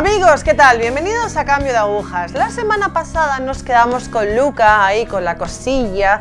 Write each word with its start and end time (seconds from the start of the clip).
Amigos, 0.00 0.44
¿qué 0.44 0.54
tal? 0.54 0.78
Bienvenidos 0.78 1.36
a 1.36 1.44
Cambio 1.44 1.72
de 1.72 1.76
Agujas. 1.76 2.32
La 2.32 2.48
semana 2.48 2.94
pasada 2.94 3.38
nos 3.38 3.62
quedamos 3.62 4.08
con 4.08 4.34
Luca 4.34 4.86
ahí 4.86 5.04
con 5.04 5.26
la 5.26 5.36
cosilla. 5.36 6.20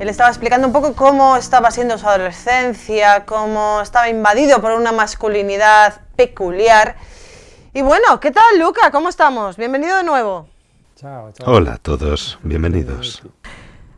Él 0.00 0.08
estaba 0.08 0.28
explicando 0.28 0.66
un 0.66 0.72
poco 0.72 0.94
cómo 0.94 1.36
estaba 1.36 1.70
siendo 1.70 1.96
su 1.98 2.08
adolescencia, 2.08 3.24
cómo 3.24 3.80
estaba 3.80 4.08
invadido 4.08 4.60
por 4.60 4.72
una 4.72 4.90
masculinidad 4.90 6.00
peculiar. 6.16 6.96
Y 7.72 7.82
bueno, 7.82 8.18
¿qué 8.18 8.32
tal 8.32 8.58
Luca? 8.58 8.90
¿Cómo 8.90 9.08
estamos? 9.08 9.56
Bienvenido 9.56 9.98
de 9.98 10.02
nuevo. 10.02 10.48
Hola 11.46 11.74
a 11.74 11.78
todos, 11.78 12.40
bienvenidos. 12.42 13.22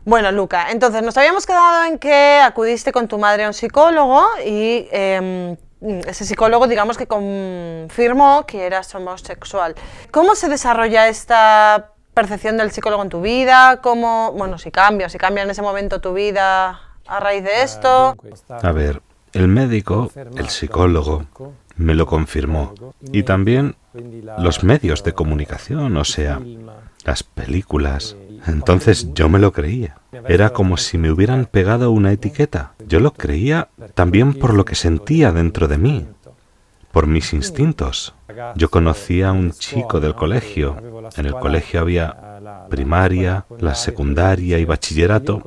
Bueno, 0.03 0.31
Luca, 0.31 0.69
entonces 0.69 1.01
nos 1.01 1.17
habíamos 1.17 1.47
quedado 1.47 1.85
en 1.85 1.97
que 1.97 2.41
acudiste 2.45 2.91
con 2.91 3.07
tu 3.07 3.17
madre 3.17 3.45
a 3.45 3.47
un 3.47 3.55
psicólogo 3.55 4.23
y 4.45 4.87
em, 4.91 5.57
ese 6.07 6.25
psicólogo, 6.25 6.67
digamos 6.67 6.97
que 6.97 7.07
confirmó 7.07 8.45
que 8.45 8.65
eras 8.65 8.93
homosexual. 8.95 9.75
¿Cómo 10.11 10.35
se 10.35 10.49
desarrolla 10.49 11.07
esta 11.07 11.91
percepción 12.13 12.57
del 12.57 12.71
psicólogo 12.71 13.03
en 13.03 13.09
tu 13.09 13.21
vida? 13.21 13.81
¿Cómo, 13.81 14.31
bueno, 14.31 14.57
si 14.57 14.71
cambia, 14.71 15.09
si 15.09 15.17
cambia 15.17 15.43
en 15.43 15.49
ese 15.49 15.61
momento 15.61 16.01
tu 16.01 16.13
vida 16.13 16.81
a 17.05 17.19
raíz 17.19 17.43
de 17.43 17.61
esto? 17.61 18.15
A 18.49 18.71
ver, 18.71 19.01
el 19.33 19.47
médico, 19.47 20.11
el 20.37 20.49
psicólogo, 20.49 21.25
me 21.75 21.93
lo 21.93 22.05
confirmó. 22.05 22.73
Y 23.11 23.23
también 23.23 23.75
los 24.37 24.63
medios 24.63 25.03
de 25.03 25.13
comunicación, 25.13 25.95
o 25.97 26.05
sea, 26.05 26.39
las 27.03 27.23
películas. 27.23 28.15
Entonces 28.47 29.13
yo 29.13 29.29
me 29.29 29.39
lo 29.39 29.51
creía. 29.51 29.97
Era 30.27 30.51
como 30.51 30.77
si 30.77 30.97
me 30.97 31.11
hubieran 31.11 31.45
pegado 31.45 31.91
una 31.91 32.11
etiqueta. 32.11 32.73
Yo 32.87 32.99
lo 32.99 33.11
creía 33.11 33.69
también 33.93 34.33
por 34.33 34.53
lo 34.53 34.65
que 34.65 34.75
sentía 34.75 35.31
dentro 35.31 35.67
de 35.67 35.77
mí, 35.77 36.05
por 36.91 37.07
mis 37.07 37.33
instintos. 37.33 38.15
Yo 38.55 38.69
conocía 38.69 39.29
a 39.29 39.33
un 39.33 39.51
chico 39.51 39.99
del 39.99 40.15
colegio. 40.15 40.77
En 41.17 41.25
el 41.25 41.33
colegio 41.33 41.81
había 41.81 42.25
primaria, 42.69 43.45
la 43.59 43.75
secundaria 43.75 44.59
y 44.59 44.65
bachillerato. 44.65 45.41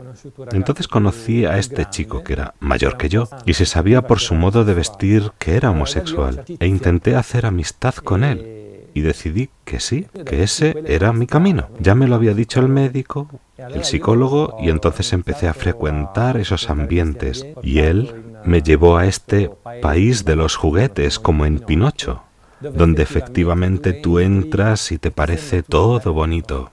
Entonces 0.53 0.89
conocí 0.89 1.45
a 1.45 1.59
este 1.59 1.87
chico 1.87 2.23
que 2.23 2.33
era 2.33 2.55
mayor 2.61 2.97
que 2.97 3.09
yo 3.09 3.29
y 3.45 3.55
se 3.55 3.67
sabía 3.67 4.03
por 4.03 4.21
su 4.21 4.35
modo 4.35 4.65
de 4.65 4.75
vestir 4.75 5.33
que 5.39 5.57
era 5.57 5.71
homosexual 5.71 6.45
e 6.59 6.67
intenté 6.67 7.15
hacer 7.15 7.47
amistad 7.47 7.95
con 7.95 8.25
él 8.25 8.58
y 8.99 9.01
decidí 9.01 9.49
que 9.65 9.81
sí, 9.81 10.07
que 10.27 10.43
ese 10.43 10.75
era 10.87 11.13
mi 11.13 11.27
camino. 11.27 11.69
Ya 11.79 11.95
me 11.95 12.09
lo 12.09 12.17
había 12.17 12.35
dicho 12.35 12.61
el 12.61 12.69
médico, 12.69 13.29
el 13.57 13.85
psicólogo 13.85 14.57
y 14.61 14.71
entonces 14.71 15.13
empecé 15.13 15.49
a 15.49 15.55
frecuentar 15.55 16.37
esos 16.37 16.69
ambientes 16.69 17.47
y 17.63 17.79
él 17.79 18.13
me 18.45 18.63
llevó 18.63 18.97
a 18.97 19.07
este 19.07 19.51
país 19.81 20.25
de 20.25 20.37
los 20.37 20.57
juguetes 20.57 21.19
como 21.19 21.47
en 21.47 21.61
Pinocho 21.61 22.23
donde 22.61 23.03
efectivamente 23.03 23.93
tú 23.93 24.19
entras 24.19 24.91
y 24.93 24.99
te 24.99 25.11
parece 25.11 25.63
todo 25.63 26.13
bonito, 26.13 26.71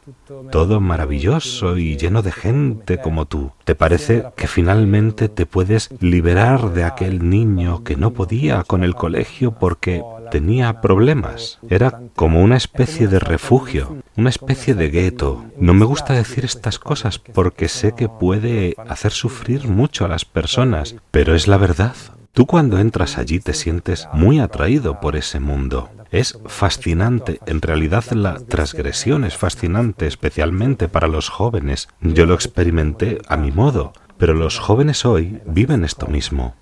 todo 0.51 0.81
maravilloso 0.81 1.77
y 1.77 1.95
lleno 1.97 2.21
de 2.21 2.31
gente 2.31 2.99
como 2.99 3.25
tú. 3.25 3.51
Te 3.63 3.75
parece 3.75 4.25
que 4.35 4.47
finalmente 4.47 5.29
te 5.29 5.45
puedes 5.45 5.89
liberar 5.99 6.73
de 6.73 6.83
aquel 6.83 7.29
niño 7.29 7.83
que 7.83 7.95
no 7.95 8.11
podía 8.11 8.63
con 8.63 8.83
el 8.83 8.95
colegio 8.95 9.51
porque 9.51 10.03
tenía 10.29 10.81
problemas. 10.81 11.59
Era 11.69 12.01
como 12.15 12.41
una 12.41 12.57
especie 12.57 13.07
de 13.07 13.19
refugio, 13.19 13.97
una 14.15 14.29
especie 14.29 14.75
de 14.75 14.89
gueto. 14.89 15.45
No 15.57 15.73
me 15.73 15.85
gusta 15.85 16.13
decir 16.13 16.45
estas 16.45 16.79
cosas 16.79 17.19
porque 17.19 17.69
sé 17.69 17.93
que 17.93 18.09
puede 18.09 18.75
hacer 18.87 19.11
sufrir 19.11 19.67
mucho 19.67 20.05
a 20.05 20.07
las 20.07 20.25
personas, 20.25 20.95
pero 21.11 21.35
es 21.35 21.47
la 21.47 21.57
verdad. 21.57 21.95
Tú 22.33 22.45
cuando 22.45 22.79
entras 22.79 23.17
allí 23.17 23.39
te 23.39 23.53
sientes 23.53 24.09
muy 24.11 24.39
atraído 24.39 24.99
por 24.99 25.15
ese 25.15 25.39
mundo. 25.39 25.89
Es 26.11 26.37
fascinante, 26.47 27.39
en 27.45 27.61
realidad 27.61 28.03
la 28.11 28.35
transgresión 28.35 29.23
es 29.23 29.37
fascinante, 29.37 30.05
especialmente 30.05 30.89
para 30.89 31.07
los 31.07 31.29
jóvenes. 31.29 31.87
Yo 32.01 32.25
lo 32.25 32.33
experimenté 32.33 33.19
a 33.27 33.37
mi 33.37 33.51
modo, 33.51 33.93
pero 34.17 34.33
los 34.33 34.59
jóvenes 34.59 35.05
hoy 35.05 35.41
viven 35.45 35.85
esto 35.85 36.07
mismo. 36.07 36.55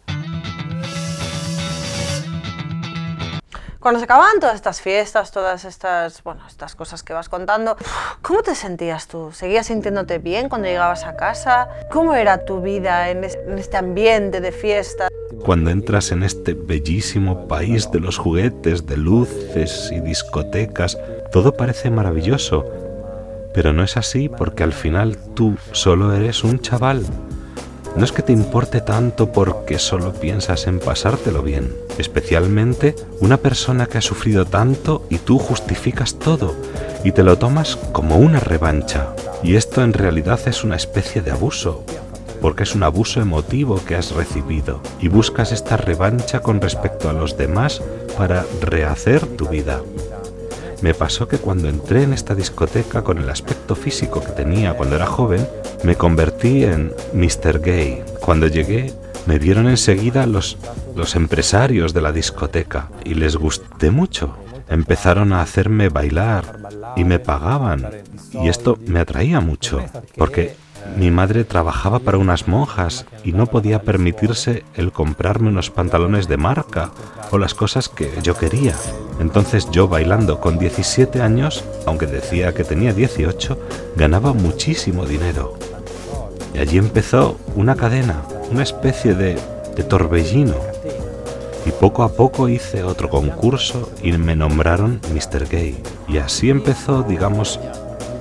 Cuando 3.83 3.99
se 3.99 4.05
acababan 4.05 4.39
todas 4.39 4.55
estas 4.55 4.79
fiestas, 4.79 5.31
todas 5.31 5.65
estas, 5.65 6.23
bueno, 6.23 6.47
estas 6.47 6.73
cosas 6.73 7.03
que 7.03 7.11
vas 7.11 7.27
contando, 7.27 7.75
¿cómo 8.21 8.41
te 8.41 8.55
sentías 8.55 9.09
tú? 9.09 9.33
¿Seguías 9.33 9.67
sintiéndote 9.67 10.19
bien 10.19 10.47
cuando 10.47 10.69
llegabas 10.69 11.03
a 11.03 11.17
casa? 11.17 11.67
¿Cómo 11.91 12.13
era 12.13 12.45
tu 12.45 12.61
vida 12.61 13.09
en 13.09 13.25
este 13.25 13.75
ambiente 13.75 14.39
de 14.39 14.53
fiesta? 14.53 15.09
Cuando 15.43 15.69
entras 15.69 16.13
en 16.13 16.23
este 16.23 16.53
bellísimo 16.53 17.45
país 17.49 17.91
de 17.91 17.99
los 17.99 18.17
juguetes, 18.17 18.85
de 18.85 18.95
luces 18.95 19.89
y 19.91 19.99
discotecas, 19.99 20.97
todo 21.33 21.53
parece 21.57 21.89
maravilloso. 21.89 22.65
Pero 23.53 23.73
no 23.73 23.83
es 23.83 23.97
así 23.97 24.29
porque 24.29 24.63
al 24.63 24.71
final 24.71 25.17
tú 25.35 25.57
solo 25.73 26.13
eres 26.13 26.45
un 26.45 26.61
chaval 26.61 27.05
no 27.95 28.05
es 28.05 28.11
que 28.11 28.23
te 28.23 28.33
importe 28.33 28.81
tanto 28.81 29.31
porque 29.31 29.77
solo 29.77 30.13
piensas 30.13 30.67
en 30.67 30.79
pasártelo 30.79 31.43
bien, 31.43 31.75
especialmente 31.97 32.95
una 33.19 33.37
persona 33.37 33.85
que 33.85 33.99
ha 33.99 34.01
sufrido 34.01 34.45
tanto 34.45 35.05
y 35.09 35.17
tú 35.19 35.37
justificas 35.37 36.15
todo 36.15 36.55
y 37.03 37.11
te 37.11 37.23
lo 37.23 37.37
tomas 37.37 37.75
como 37.91 38.17
una 38.17 38.39
revancha. 38.39 39.13
Y 39.43 39.55
esto 39.55 39.83
en 39.83 39.93
realidad 39.93 40.39
es 40.47 40.63
una 40.63 40.75
especie 40.75 41.21
de 41.21 41.31
abuso, 41.31 41.83
porque 42.41 42.63
es 42.63 42.75
un 42.75 42.83
abuso 42.83 43.21
emotivo 43.21 43.83
que 43.85 43.95
has 43.95 44.11
recibido 44.11 44.81
y 44.99 45.07
buscas 45.07 45.51
esta 45.51 45.77
revancha 45.77 46.39
con 46.39 46.61
respecto 46.61 47.09
a 47.09 47.13
los 47.13 47.37
demás 47.37 47.81
para 48.17 48.45
rehacer 48.61 49.25
tu 49.25 49.47
vida. 49.47 49.81
Me 50.81 50.93
pasó 50.93 51.27
que 51.27 51.37
cuando 51.37 51.69
entré 51.69 52.03
en 52.03 52.11
esta 52.11 52.35
discoteca 52.35 53.03
con 53.03 53.17
el 53.17 53.29
aspecto 53.29 53.75
físico 53.75 54.21
que 54.21 54.31
tenía 54.31 54.73
cuando 54.73 54.97
era 54.97 55.05
joven, 55.05 55.47
me 55.83 55.95
convertí 55.95 56.63
en 56.63 56.93
Mr. 57.13 57.59
Gay. 57.59 58.03
Cuando 58.19 58.47
llegué, 58.47 58.93
me 59.25 59.39
vieron 59.39 59.67
enseguida 59.67 60.25
los, 60.25 60.57
los 60.95 61.15
empresarios 61.15 61.93
de 61.93 62.01
la 62.01 62.11
discoteca 62.11 62.89
y 63.03 63.15
les 63.15 63.35
gusté 63.35 63.91
mucho. 63.91 64.37
Empezaron 64.69 65.33
a 65.33 65.41
hacerme 65.41 65.89
bailar 65.89 66.57
y 66.95 67.03
me 67.03 67.19
pagaban. 67.19 67.89
Y 68.31 68.47
esto 68.47 68.77
me 68.87 68.99
atraía 68.99 69.39
mucho, 69.39 69.83
porque 70.17 70.55
mi 70.97 71.11
madre 71.11 71.43
trabajaba 71.43 71.99
para 71.99 72.17
unas 72.17 72.47
monjas 72.47 73.05
y 73.23 73.31
no 73.31 73.47
podía 73.47 73.81
permitirse 73.81 74.63
el 74.75 74.91
comprarme 74.91 75.49
unos 75.49 75.69
pantalones 75.69 76.27
de 76.27 76.37
marca 76.37 76.91
o 77.31 77.37
las 77.37 77.53
cosas 77.53 77.89
que 77.89 78.11
yo 78.21 78.35
quería. 78.35 78.75
Entonces 79.19 79.69
yo 79.71 79.87
bailando 79.87 80.39
con 80.39 80.59
17 80.59 81.21
años, 81.21 81.63
aunque 81.85 82.05
decía 82.05 82.53
que 82.53 82.63
tenía 82.63 82.93
18, 82.93 83.57
ganaba 83.95 84.33
muchísimo 84.33 85.05
dinero. 85.05 85.57
Y 86.53 86.59
allí 86.59 86.77
empezó 86.77 87.37
una 87.55 87.75
cadena, 87.75 88.23
una 88.51 88.63
especie 88.63 89.15
de, 89.15 89.37
de 89.75 89.83
torbellino. 89.83 90.55
Y 91.65 91.71
poco 91.71 92.03
a 92.03 92.11
poco 92.13 92.49
hice 92.49 92.83
otro 92.83 93.09
concurso 93.09 93.89
y 94.01 94.11
me 94.13 94.35
nombraron 94.35 94.99
Mr. 95.13 95.47
Gay. 95.47 95.81
Y 96.07 96.17
así 96.17 96.49
empezó, 96.49 97.03
digamos, 97.03 97.59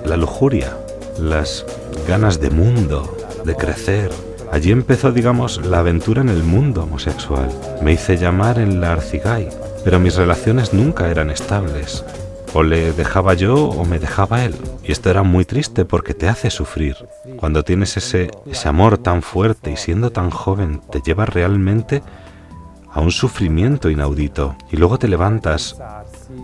la 0.04 0.16
lujuria, 0.16 0.76
las 1.18 1.66
ganas 2.06 2.40
de 2.40 2.50
mundo, 2.50 3.16
de 3.44 3.54
crecer. 3.54 4.10
Allí 4.52 4.70
empezó, 4.70 5.12
digamos, 5.12 5.64
la 5.64 5.80
aventura 5.80 6.20
en 6.20 6.28
el 6.28 6.42
mundo 6.42 6.84
homosexual. 6.84 7.48
Me 7.82 7.92
hice 7.92 8.16
llamar 8.16 8.58
en 8.58 8.80
la 8.80 8.92
Arcigay, 8.92 9.48
pero 9.84 9.98
mis 9.98 10.16
relaciones 10.16 10.72
nunca 10.72 11.10
eran 11.10 11.30
estables. 11.30 12.04
O 12.54 12.62
le 12.62 12.92
dejaba 12.92 13.34
yo 13.34 13.64
o 13.64 13.84
me 13.84 13.98
dejaba 13.98 14.44
él. 14.44 14.54
Y 14.84 14.92
esto 14.92 15.10
era 15.10 15.22
muy 15.22 15.44
triste 15.44 15.84
porque 15.84 16.14
te 16.14 16.28
hace 16.28 16.50
sufrir. 16.50 16.96
Cuando 17.36 17.64
tienes 17.64 17.96
ese, 17.96 18.30
ese 18.46 18.68
amor 18.68 18.98
tan 18.98 19.22
fuerte 19.22 19.70
y 19.70 19.76
siendo 19.76 20.10
tan 20.10 20.30
joven, 20.30 20.80
te 20.90 21.00
lleva 21.00 21.24
realmente 21.24 22.02
a 22.92 23.00
un 23.00 23.10
sufrimiento 23.10 23.88
inaudito. 23.90 24.56
Y 24.70 24.76
luego 24.76 24.98
te 24.98 25.08
levantas, 25.08 25.76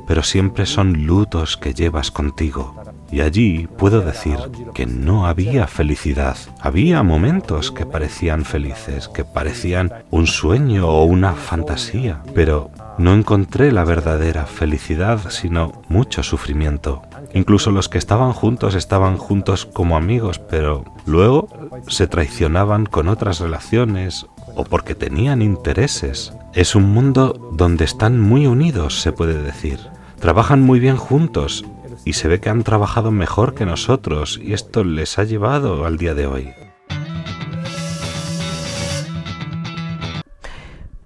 pero 0.06 0.22
siempre 0.22 0.66
son 0.66 1.06
lutos 1.06 1.56
que 1.56 1.74
llevas 1.74 2.10
contigo. 2.10 2.74
Y 3.10 3.22
allí 3.22 3.66
puedo 3.78 4.00
decir 4.00 4.36
que 4.74 4.86
no 4.86 5.26
había 5.26 5.66
felicidad. 5.66 6.36
Había 6.60 7.02
momentos 7.02 7.72
que 7.72 7.86
parecían 7.86 8.44
felices, 8.44 9.08
que 9.08 9.24
parecían 9.24 9.92
un 10.10 10.26
sueño 10.26 10.86
o 10.88 11.04
una 11.04 11.32
fantasía, 11.32 12.22
pero 12.34 12.70
no 12.98 13.14
encontré 13.14 13.72
la 13.72 13.84
verdadera 13.84 14.44
felicidad, 14.44 15.30
sino 15.30 15.82
mucho 15.88 16.22
sufrimiento. 16.22 17.02
Incluso 17.32 17.70
los 17.70 17.88
que 17.88 17.98
estaban 17.98 18.32
juntos 18.32 18.74
estaban 18.74 19.16
juntos 19.16 19.66
como 19.66 19.96
amigos, 19.96 20.38
pero 20.38 20.84
luego 21.06 21.48
se 21.88 22.06
traicionaban 22.06 22.86
con 22.86 23.08
otras 23.08 23.40
relaciones 23.40 24.26
o 24.54 24.64
porque 24.64 24.94
tenían 24.94 25.42
intereses. 25.42 26.32
Es 26.54 26.74
un 26.74 26.92
mundo 26.92 27.52
donde 27.52 27.84
están 27.84 28.20
muy 28.20 28.46
unidos, 28.46 29.00
se 29.00 29.12
puede 29.12 29.42
decir. 29.42 29.78
Trabajan 30.18 30.60
muy 30.62 30.80
bien 30.80 30.96
juntos 30.96 31.64
y 32.08 32.14
se 32.14 32.26
ve 32.26 32.40
que 32.40 32.48
han 32.48 32.62
trabajado 32.62 33.10
mejor 33.10 33.54
que 33.54 33.66
nosotros 33.66 34.40
y 34.42 34.54
esto 34.54 34.82
les 34.82 35.18
ha 35.18 35.24
llevado 35.24 35.84
al 35.84 35.98
día 35.98 36.14
de 36.14 36.26
hoy. 36.26 36.54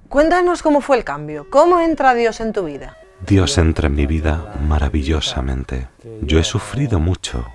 Cuéntanos 0.09 0.63
cómo 0.63 0.81
fue 0.81 0.99
el 0.99 1.03
cambio, 1.03 1.49
cómo 1.51 1.81
entra 1.81 2.15
Dios 2.15 2.39
en 2.39 2.53
tu 2.53 2.67
vida. 2.67 2.97
Dios 3.27 3.59
entra 3.59 3.89
en 3.89 3.97
mi 3.97 4.07
vida 4.07 4.55
maravillosamente. 4.69 5.89
Yo 6.21 6.39
he 6.39 6.45
sufrido 6.45 7.01
mucho 7.01 7.47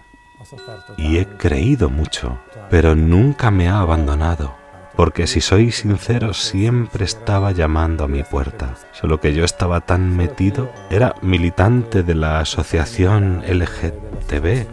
y 0.97 1.17
he 1.17 1.25
creído 1.25 1.89
mucho, 1.89 2.39
pero 2.69 2.95
nunca 2.95 3.49
me 3.49 3.69
ha 3.69 3.79
abandonado 3.79 4.57
porque 4.97 5.27
si 5.27 5.41
soy 5.41 5.71
sincero 5.71 6.33
siempre 6.33 7.05
estaba 7.05 7.51
llamando 7.51 8.03
a 8.03 8.07
mi 8.07 8.23
puerta, 8.23 8.73
solo 8.93 9.21
que 9.21 9.35
yo 9.35 9.45
estaba 9.45 9.81
tan 9.81 10.17
metido, 10.17 10.71
era 10.89 11.13
militante 11.21 12.01
de 12.01 12.15
la 12.15 12.39
asociación 12.39 13.43
LGTB 13.47 14.65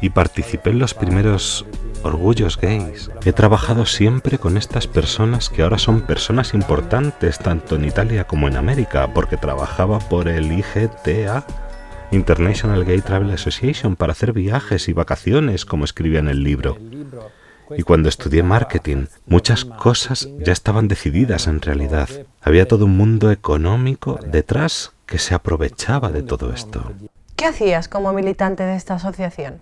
y 0.00 0.10
participé 0.10 0.70
en 0.70 0.78
los 0.78 0.94
primeros 0.94 1.66
orgullos 2.04 2.60
gays. 2.60 3.10
He 3.24 3.32
trabajado 3.32 3.84
siempre 3.84 4.38
con 4.38 4.56
estas 4.56 4.86
personas 4.86 5.50
que 5.50 5.62
ahora 5.62 5.78
son 5.78 6.02
personas 6.02 6.54
importantes 6.54 7.40
tanto 7.40 7.74
en 7.74 7.84
Italia 7.84 8.24
como 8.24 8.46
en 8.46 8.56
América, 8.56 9.12
porque 9.12 9.36
trabajaba 9.36 9.98
por 9.98 10.28
el 10.28 10.52
IGTA, 10.52 11.44
International 12.12 12.84
Gay 12.84 13.00
Travel 13.00 13.32
Association, 13.32 13.96
para 13.96 14.12
hacer 14.12 14.32
viajes 14.32 14.88
y 14.88 14.92
vacaciones, 14.92 15.64
como 15.64 15.84
escribía 15.84 16.20
en 16.20 16.28
el 16.28 16.44
libro. 16.44 16.78
Y 17.76 17.82
cuando 17.82 18.08
estudié 18.08 18.42
marketing, 18.42 19.06
muchas 19.26 19.64
cosas 19.64 20.28
ya 20.38 20.52
estaban 20.52 20.88
decididas 20.88 21.46
en 21.46 21.60
realidad. 21.60 22.08
Había 22.40 22.66
todo 22.68 22.86
un 22.86 22.96
mundo 22.96 23.30
económico 23.30 24.18
detrás 24.26 24.92
que 25.06 25.18
se 25.18 25.34
aprovechaba 25.34 26.10
de 26.10 26.22
todo 26.22 26.52
esto. 26.52 26.92
¿Qué 27.36 27.46
hacías 27.46 27.88
como 27.88 28.12
militante 28.12 28.62
de 28.62 28.76
esta 28.76 28.94
asociación? 28.94 29.58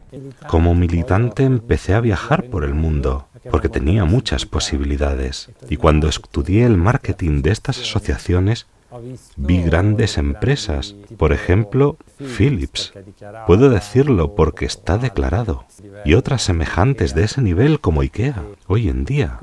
Como 0.49 0.75
militante 0.75 1.45
empecé 1.45 1.95
a 1.95 2.01
viajar 2.01 2.45
por 2.45 2.65
el 2.65 2.75
mundo, 2.75 3.29
porque 3.51 3.69
tenía 3.69 4.05
muchas 4.05 4.45
posibilidades. 4.45 5.51
Y 5.69 5.77
cuando 5.77 6.09
estudié 6.09 6.67
el 6.67 6.77
marketing 6.77 7.43
de 7.43 7.53
estas 7.53 7.79
asociaciones, 7.81 8.67
Vi 9.37 9.62
grandes 9.62 10.19
empresas, 10.19 10.97
por 11.17 11.33
ejemplo, 11.33 11.97
Philips. 12.19 12.93
Puedo 13.47 13.71
decirlo 13.71 14.35
porque 14.35 14.65
está 14.65 14.99
declarado. 14.99 15.65
Y 16.05 16.14
otras 16.14 16.43
semejantes 16.43 17.14
de 17.14 17.25
ese 17.25 17.43
nivel 17.43 17.81
como 17.81 18.00
IKEA, 18.00 18.43
hoy 18.67 18.88
en 18.88 19.05
día. 19.05 19.38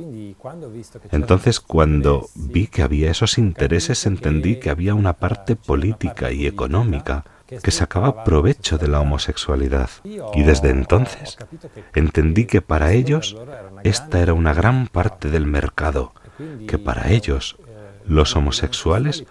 Entonces, 1.11 1.59
cuando 1.59 2.29
vi 2.35 2.67
que 2.67 2.83
había 2.83 3.11
esos 3.11 3.37
intereses, 3.37 4.05
entendí 4.05 4.57
que 4.57 4.69
había 4.69 4.95
una 4.95 5.13
parte 5.13 5.55
política 5.55 6.31
y 6.31 6.47
económica 6.47 7.25
que 7.63 7.71
sacaba 7.71 8.23
provecho 8.23 8.77
de 8.77 8.87
la 8.87 8.99
homosexualidad. 8.99 9.89
Y 10.03 10.43
desde 10.43 10.69
entonces 10.69 11.37
entendí 11.95 12.45
que 12.45 12.61
para 12.61 12.91
ellos 12.93 13.37
esta 13.83 14.19
era 14.19 14.33
una 14.33 14.53
gran 14.53 14.87
parte 14.87 15.29
del 15.29 15.45
mercado, 15.45 16.13
que 16.67 16.77
para 16.77 17.09
ellos 17.11 17.57
los 18.07 18.35
homosexuales 18.35 19.25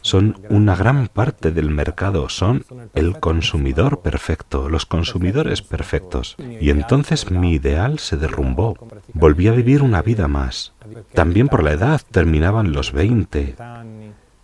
son 0.00 0.40
una 0.48 0.74
gran 0.74 1.08
parte 1.08 1.52
del 1.52 1.70
mercado, 1.70 2.28
son 2.28 2.64
el 2.94 3.20
consumidor 3.20 4.00
perfecto, 4.00 4.68
los 4.68 4.84
consumidores 4.86 5.62
perfectos. 5.62 6.36
Y 6.60 6.70
entonces 6.70 7.30
mi 7.30 7.52
ideal 7.52 7.98
se 7.98 8.16
derrumbó. 8.16 8.76
Volví 9.12 9.48
a 9.48 9.52
vivir 9.52 9.82
una 9.82 10.02
vida 10.02 10.28
más. 10.28 10.72
También 11.12 11.48
por 11.48 11.62
la 11.62 11.72
edad 11.72 12.00
terminaban 12.10 12.72
los 12.72 12.92
20, 12.92 13.56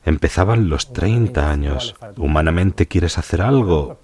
empezaban 0.05 0.69
los 0.69 0.93
30 0.93 1.51
años. 1.51 1.97
¿Humanamente 2.17 2.87
quieres 2.87 3.19
hacer 3.19 3.43
algo? 3.43 3.99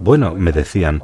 Bueno, 0.00 0.34
me 0.34 0.52
decían, 0.52 1.02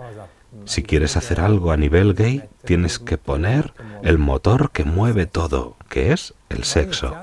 si 0.65 0.83
quieres 0.83 1.17
hacer 1.17 1.41
algo 1.41 1.73
a 1.73 1.77
nivel 1.77 2.15
gay, 2.15 2.45
tienes 2.65 2.99
que 2.99 3.19
poner 3.19 3.73
el 4.03 4.19
motor 4.19 4.71
que 4.71 4.85
mueve 4.85 5.27
todo, 5.27 5.77
que 5.91 6.13
es 6.13 6.33
el 6.49 6.65
sexo. 6.65 7.15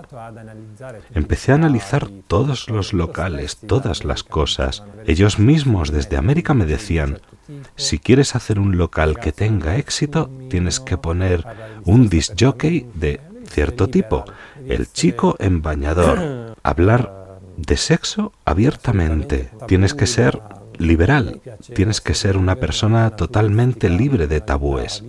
Empecé 1.15 1.53
a 1.53 1.55
analizar 1.55 2.09
todos 2.27 2.69
los 2.69 2.93
locales, 2.93 3.57
todas 3.65 4.03
las 4.03 4.23
cosas. 4.23 4.83
Ellos 5.07 5.39
mismos 5.39 5.91
desde 5.91 6.17
América 6.17 6.53
me 6.53 6.65
decían, 6.65 7.19
si 7.77 7.97
quieres 7.97 8.35
hacer 8.35 8.59
un 8.59 8.77
local 8.77 9.19
que 9.19 9.31
tenga 9.31 9.77
éxito, 9.77 10.29
tienes 10.49 10.79
que 10.79 10.97
poner 10.97 11.45
un 11.85 12.09
disc 12.09 12.33
jockey 12.39 12.85
de 12.93 13.21
cierto 13.49 13.87
tipo, 13.87 14.25
el 14.67 14.91
chico 14.91 15.37
en 15.39 15.61
bañador, 15.61 16.55
hablar 16.61 17.39
de 17.55 17.77
sexo 17.77 18.33
abiertamente, 18.43 19.49
tienes 19.67 19.93
que 19.93 20.07
ser 20.07 20.41
liberal. 20.79 21.41
Tienes 21.73 22.01
que 22.01 22.13
ser 22.13 22.37
una 22.37 22.55
persona 22.55 23.09
totalmente 23.11 23.89
libre 23.89 24.27
de 24.27 24.41
tabúes. 24.41 25.03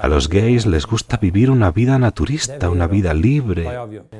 A 0.00 0.08
los 0.08 0.28
gays 0.28 0.66
les 0.66 0.86
gusta 0.86 1.16
vivir 1.16 1.50
una 1.50 1.70
vida 1.70 1.98
naturista, 1.98 2.70
una 2.70 2.86
vida 2.86 3.14
libre. 3.14 3.68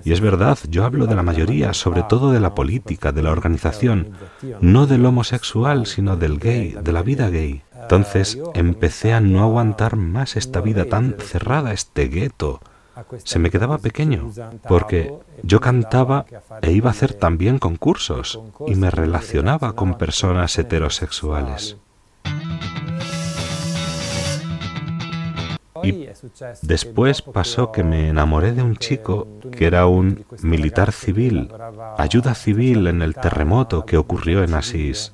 Y 0.04 0.12
es 0.12 0.20
verdad, 0.20 0.58
yo 0.68 0.84
hablo 0.84 1.06
de 1.06 1.14
la 1.14 1.22
mayoría, 1.22 1.72
sobre 1.74 2.02
todo 2.02 2.32
de 2.32 2.40
la 2.40 2.54
política, 2.54 3.12
de 3.12 3.22
la 3.22 3.32
organización, 3.32 4.10
no 4.60 4.86
del 4.86 5.06
homosexual, 5.06 5.86
sino 5.86 6.16
del 6.16 6.38
gay, 6.38 6.76
de 6.82 6.92
la 6.92 7.02
vida 7.02 7.30
gay. 7.30 7.62
Entonces 7.80 8.38
empecé 8.54 9.12
a 9.12 9.20
no 9.20 9.42
aguantar 9.42 9.96
más 9.96 10.36
esta 10.36 10.60
vida 10.60 10.86
tan 10.86 11.16
cerrada, 11.18 11.72
este 11.72 12.08
gueto 12.08 12.60
se 13.24 13.38
me 13.38 13.50
quedaba 13.50 13.78
pequeño, 13.78 14.30
porque 14.68 15.12
yo 15.42 15.60
cantaba 15.60 16.26
e 16.62 16.72
iba 16.72 16.90
a 16.90 16.92
hacer 16.92 17.14
también 17.14 17.58
concursos 17.58 18.40
y 18.66 18.74
me 18.74 18.90
relacionaba 18.90 19.74
con 19.74 19.94
personas 19.94 20.58
heterosexuales. 20.58 21.76
Después 26.62 27.22
pasó 27.22 27.72
que 27.72 27.82
me 27.82 28.08
enamoré 28.08 28.52
de 28.52 28.62
un 28.62 28.76
chico 28.76 29.28
que 29.52 29.66
era 29.66 29.86
un 29.86 30.24
militar 30.42 30.92
civil, 30.92 31.50
ayuda 31.98 32.34
civil 32.34 32.86
en 32.86 33.02
el 33.02 33.14
terremoto 33.14 33.84
que 33.84 33.96
ocurrió 33.96 34.42
en 34.42 34.54
Asís, 34.54 35.12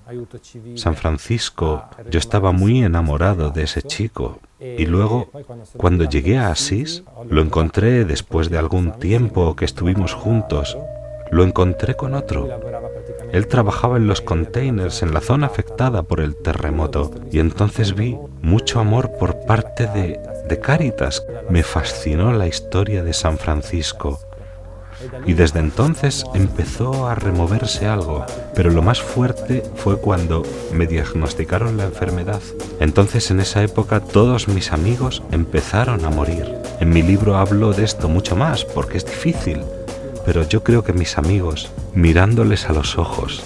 San 0.75 0.95
Francisco. 0.97 1.85
Yo 2.11 2.19
estaba 2.19 2.53
muy 2.53 2.83
enamorado 2.83 3.51
de 3.51 3.65
ese 3.65 3.83
chico. 3.83 4.41
Y 4.61 4.85
luego, 4.87 5.31
cuando 5.77 6.05
llegué 6.05 6.39
a 6.39 6.51
Asís, 6.51 7.03
lo 7.29 7.41
encontré 7.41 8.05
después 8.05 8.51
de 8.51 8.59
algún 8.59 8.93
tiempo 8.99 9.57
que 9.57 9.65
estuvimos 9.65 10.13
juntos. 10.13 10.77
Lo 11.31 11.45
encontré 11.45 11.97
con 11.97 12.15
otro. 12.15 12.49
Él 13.33 13.47
trabajaba 13.47 13.97
en 13.97 14.09
los 14.09 14.21
containers 14.21 15.03
en 15.03 15.15
la 15.15 15.21
zona 15.21 15.47
afectada 15.47 16.03
por 16.03 16.21
el 16.21 16.35
terremoto 16.35 17.13
y 17.31 17.39
entonces 17.39 17.95
vi 17.95 18.19
mucho 18.43 18.81
amor 18.81 19.13
por 19.19 19.41
parte 19.47 19.87
de 19.87 20.21
de 20.51 20.61
Cáritas. 20.61 21.25
Me 21.49 21.63
fascinó 21.63 22.33
la 22.33 22.47
historia 22.47 23.03
de 23.03 23.15
San 23.15 23.39
Francisco. 23.39 24.21
Y 25.25 25.33
desde 25.33 25.61
entonces 25.61 26.27
empezó 26.35 27.09
a 27.09 27.15
removerse 27.15 27.87
algo, 27.87 28.27
pero 28.55 28.71
lo 28.71 28.83
más 28.83 29.01
fuerte 29.01 29.63
fue 29.77 29.99
cuando 29.99 30.43
me 30.75 30.87
diagnosticaron 30.87 31.79
la 31.79 31.85
enfermedad. 31.85 32.43
Entonces 32.81 33.31
en 33.31 33.41
esa 33.41 33.63
época 33.63 34.01
todos 34.01 34.49
mis 34.49 34.73
amigos 34.73 35.23
empezaron 35.31 36.05
a 36.05 36.11
morir. 36.11 36.55
En 36.81 36.91
mi 36.91 37.01
libro 37.01 37.37
hablo 37.37 37.73
de 37.73 37.85
esto 37.85 38.09
mucho 38.09 38.37
más 38.37 38.67
porque 38.67 38.99
es 38.99 39.07
difícil, 39.07 39.63
pero 40.27 40.47
yo 40.47 40.63
creo 40.63 40.85
que 40.85 40.93
mis 40.93 41.17
amigos, 41.17 41.71
mirándoles 41.95 42.69
a 42.69 42.75
los 42.75 42.99
ojos, 42.99 43.43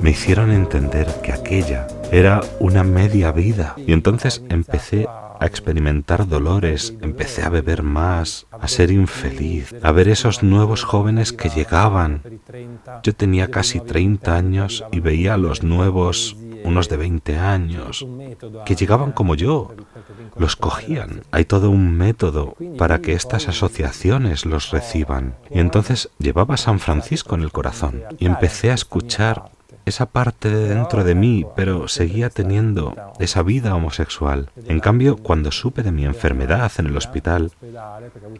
me 0.00 0.10
hicieron 0.10 0.50
entender 0.50 1.06
que 1.22 1.32
aquella 1.32 1.86
era 2.10 2.40
una 2.58 2.82
media 2.82 3.30
vida. 3.30 3.74
Y 3.76 3.92
entonces 3.92 4.42
empecé 4.48 5.06
a 5.40 5.46
experimentar 5.46 6.28
dolores, 6.28 6.94
empecé 7.00 7.42
a 7.42 7.48
beber 7.48 7.82
más, 7.82 8.46
a 8.50 8.68
ser 8.68 8.90
infeliz, 8.90 9.74
a 9.82 9.92
ver 9.92 10.08
esos 10.08 10.42
nuevos 10.42 10.84
jóvenes 10.84 11.32
que 11.32 11.48
llegaban. 11.48 12.22
Yo 13.02 13.14
tenía 13.14 13.50
casi 13.50 13.80
30 13.80 14.34
años 14.34 14.84
y 14.92 15.00
veía 15.00 15.34
a 15.34 15.38
los 15.38 15.62
nuevos, 15.62 16.36
unos 16.64 16.88
de 16.88 16.96
20 16.96 17.38
años, 17.38 18.06
que 18.64 18.74
llegaban 18.74 19.12
como 19.12 19.34
yo, 19.34 19.74
los 20.36 20.56
cogían. 20.56 21.22
Hay 21.30 21.44
todo 21.44 21.70
un 21.70 21.96
método 21.96 22.56
para 22.78 23.00
que 23.00 23.12
estas 23.12 23.48
asociaciones 23.48 24.44
los 24.44 24.70
reciban. 24.70 25.36
Y 25.50 25.60
entonces 25.60 26.10
llevaba 26.18 26.56
San 26.56 26.80
Francisco 26.80 27.34
en 27.34 27.42
el 27.42 27.52
corazón 27.52 28.02
y 28.18 28.26
empecé 28.26 28.70
a 28.70 28.74
escuchar 28.74 29.55
esa 29.86 30.06
parte 30.06 30.50
de 30.50 30.68
dentro 30.68 31.04
de 31.04 31.14
mí, 31.14 31.46
pero 31.54 31.86
seguía 31.86 32.28
teniendo 32.28 32.94
esa 33.20 33.42
vida 33.42 33.74
homosexual. 33.74 34.50
En 34.66 34.80
cambio, 34.80 35.16
cuando 35.16 35.52
supe 35.52 35.84
de 35.84 35.92
mi 35.92 36.04
enfermedad 36.04 36.72
en 36.78 36.86
el 36.86 36.96
hospital, 36.96 37.52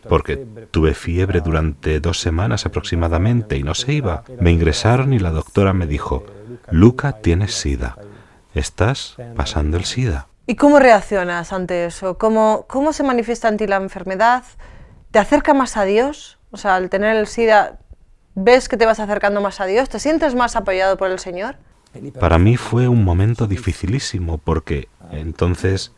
porque 0.08 0.44
tuve 0.72 0.92
fiebre 0.94 1.40
durante 1.40 2.00
dos 2.00 2.20
semanas 2.20 2.66
aproximadamente 2.66 3.56
y 3.56 3.62
no 3.62 3.74
se 3.74 3.92
iba, 3.92 4.24
me 4.40 4.50
ingresaron 4.50 5.12
y 5.12 5.20
la 5.20 5.30
doctora 5.30 5.72
me 5.72 5.86
dijo, 5.86 6.24
Luca, 6.70 7.12
tienes 7.12 7.54
SIDA. 7.54 7.96
Estás 8.52 9.16
pasando 9.36 9.76
el 9.76 9.84
SIDA. 9.84 10.26
¿Y 10.48 10.56
cómo 10.56 10.80
reaccionas 10.80 11.52
ante 11.52 11.86
eso? 11.86 12.18
¿Cómo, 12.18 12.66
¿Cómo 12.68 12.92
se 12.92 13.04
manifiesta 13.04 13.48
en 13.48 13.56
ti 13.56 13.66
la 13.68 13.76
enfermedad? 13.76 14.42
¿Te 15.12 15.20
acerca 15.20 15.54
más 15.54 15.76
a 15.76 15.84
Dios? 15.84 16.38
O 16.50 16.56
sea, 16.56 16.74
al 16.74 16.90
tener 16.90 17.16
el 17.16 17.28
SIDA, 17.28 17.78
¿Ves 18.38 18.68
que 18.68 18.76
te 18.76 18.84
vas 18.84 19.00
acercando 19.00 19.40
más 19.40 19.62
a 19.62 19.64
Dios? 19.64 19.88
¿Te 19.88 19.98
sientes 19.98 20.34
más 20.34 20.56
apoyado 20.56 20.98
por 20.98 21.10
el 21.10 21.18
Señor? 21.18 21.56
Para 22.20 22.38
mí 22.38 22.58
fue 22.58 22.86
un 22.86 23.02
momento 23.02 23.46
dificilísimo 23.46 24.36
porque 24.36 24.90
entonces 25.10 25.92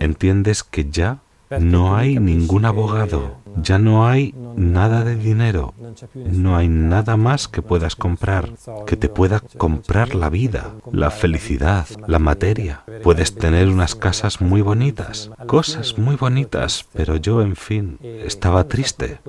entiendes 0.00 0.62
que 0.64 0.88
ya 0.88 1.18
No 1.50 1.96
hay 1.96 2.18
ningún 2.18 2.64
abogado, 2.64 3.38
ya 3.62 3.78
no 3.78 4.06
hay 4.06 4.34
nada 4.56 5.04
de 5.04 5.16
dinero, 5.16 5.74
no 6.14 6.56
hay 6.56 6.68
nada 6.68 7.16
más 7.16 7.48
que 7.48 7.62
puedas 7.62 7.96
comprar, 7.96 8.50
que 8.86 8.96
te 8.96 9.08
pueda 9.08 9.40
comprar 9.56 10.14
la 10.14 10.28
vida, 10.28 10.74
la 10.92 11.10
felicidad, 11.10 11.86
la 12.06 12.18
materia. 12.18 12.84
Puedes 13.02 13.34
tener 13.34 13.68
unas 13.68 13.94
casas 13.94 14.40
muy 14.40 14.60
bonitas, 14.60 15.30
cosas 15.46 15.98
muy 15.98 16.16
bonitas, 16.16 16.86
pero 16.92 17.16
yo, 17.16 17.42
en 17.42 17.56
fin, 17.56 17.98
estaba 18.02 18.64
triste. 18.64 19.20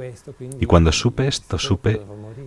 Y 0.59 0.65
cuando 0.65 0.91
supe 0.91 1.27
esto, 1.27 1.57
supe 1.57 2.01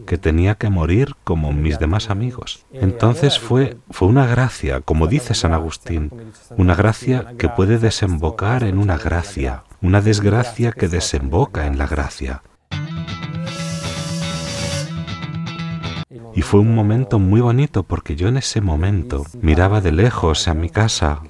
que 0.07 0.19
tenía 0.19 0.57
que 0.57 0.71
morir 0.71 1.14
como 1.25 1.52
mis 1.52 1.79
demás 1.79 2.11
amigos. 2.11 2.64
Entonces 2.73 3.38
fue, 3.38 3.76
fue 3.91 4.09
una 4.09 4.26
gracia, 4.26 4.81
como 4.81 5.07
dice 5.07 5.35
San 5.35 5.52
Agustín, 5.52 6.11
una 6.57 6.75
gracia 6.75 7.35
que 7.38 7.49
puede 7.49 7.79
desembocar 7.79 8.64
en 8.64 8.79
una 8.79 8.99
gracia, 8.99 9.62
una 9.83 10.01
desgracia 10.01 10.71
que 10.71 10.89
desemboca 10.89 11.67
en 11.67 11.77
la 11.77 11.87
gracia. 11.87 12.43
Y 16.35 16.43
fue 16.43 16.61
un 16.61 16.75
momento 16.75 17.19
muy 17.19 17.41
bonito 17.41 17.83
porque 17.83 18.17
yo 18.17 18.29
en 18.29 18.37
ese 18.37 18.61
momento 18.61 19.27
miraba 19.43 19.81
de 19.81 19.93
lejos 19.93 20.49
a 20.49 20.55
mi 20.55 20.71
casa, 20.71 21.21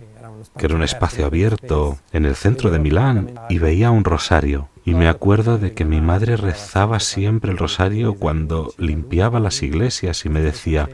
que 0.56 0.66
era 0.66 0.76
un 0.76 0.82
espacio 0.82 1.26
abierto 1.26 1.99
en 2.12 2.26
el 2.26 2.37
centro 2.37 2.71
de 2.71 2.78
Milán, 2.78 3.35
y 3.49 3.59
veía 3.59 3.90
un 3.90 4.04
rosario. 4.04 4.68
Y 4.85 4.94
me 4.94 5.09
acuerdo 5.09 5.59
de 5.59 5.73
que 5.73 5.85
mi 5.85 6.00
madre 6.00 6.37
rezaba 6.37 7.00
siempre 7.00 7.52
el 7.52 7.59
rosario 7.59 8.14
cuando 8.14 8.75
limpiaba 8.78 9.40
las 9.40 9.62
iglesias 9.62 10.25
y 10.25 10.28
me 10.28 10.40
decía, 10.40 10.88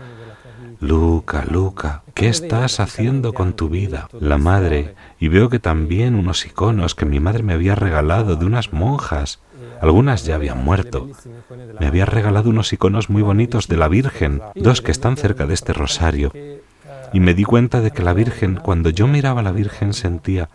Luca, 0.80 1.44
Luca, 1.44 2.02
¿qué 2.14 2.28
estás 2.28 2.78
haciendo 2.78 3.32
con 3.32 3.54
tu 3.54 3.68
vida? 3.68 4.08
La 4.20 4.38
madre, 4.38 4.94
y 5.18 5.26
veo 5.26 5.48
que 5.48 5.58
también 5.58 6.14
unos 6.14 6.46
iconos 6.46 6.94
que 6.94 7.04
mi 7.04 7.18
madre 7.18 7.42
me 7.42 7.52
había 7.52 7.74
regalado 7.74 8.36
de 8.36 8.46
unas 8.46 8.72
monjas. 8.72 9.40
Algunas 9.80 10.24
ya 10.24 10.36
habían 10.36 10.62
muerto. 10.62 11.08
Me 11.80 11.86
había 11.86 12.06
regalado 12.06 12.50
unos 12.50 12.72
iconos 12.72 13.10
muy 13.10 13.22
bonitos 13.22 13.66
de 13.66 13.76
la 13.76 13.88
Virgen, 13.88 14.40
dos 14.54 14.80
que 14.80 14.92
están 14.92 15.16
cerca 15.16 15.46
de 15.46 15.54
este 15.54 15.72
rosario. 15.72 16.32
Y 17.12 17.18
me 17.18 17.34
di 17.34 17.42
cuenta 17.42 17.80
de 17.80 17.90
que 17.90 18.04
la 18.04 18.12
Virgen, 18.14 18.54
cuando 18.54 18.90
yo 18.90 19.08
miraba 19.08 19.40
a 19.40 19.44
la 19.44 19.52
Virgen, 19.52 19.92
sentía 19.92 20.48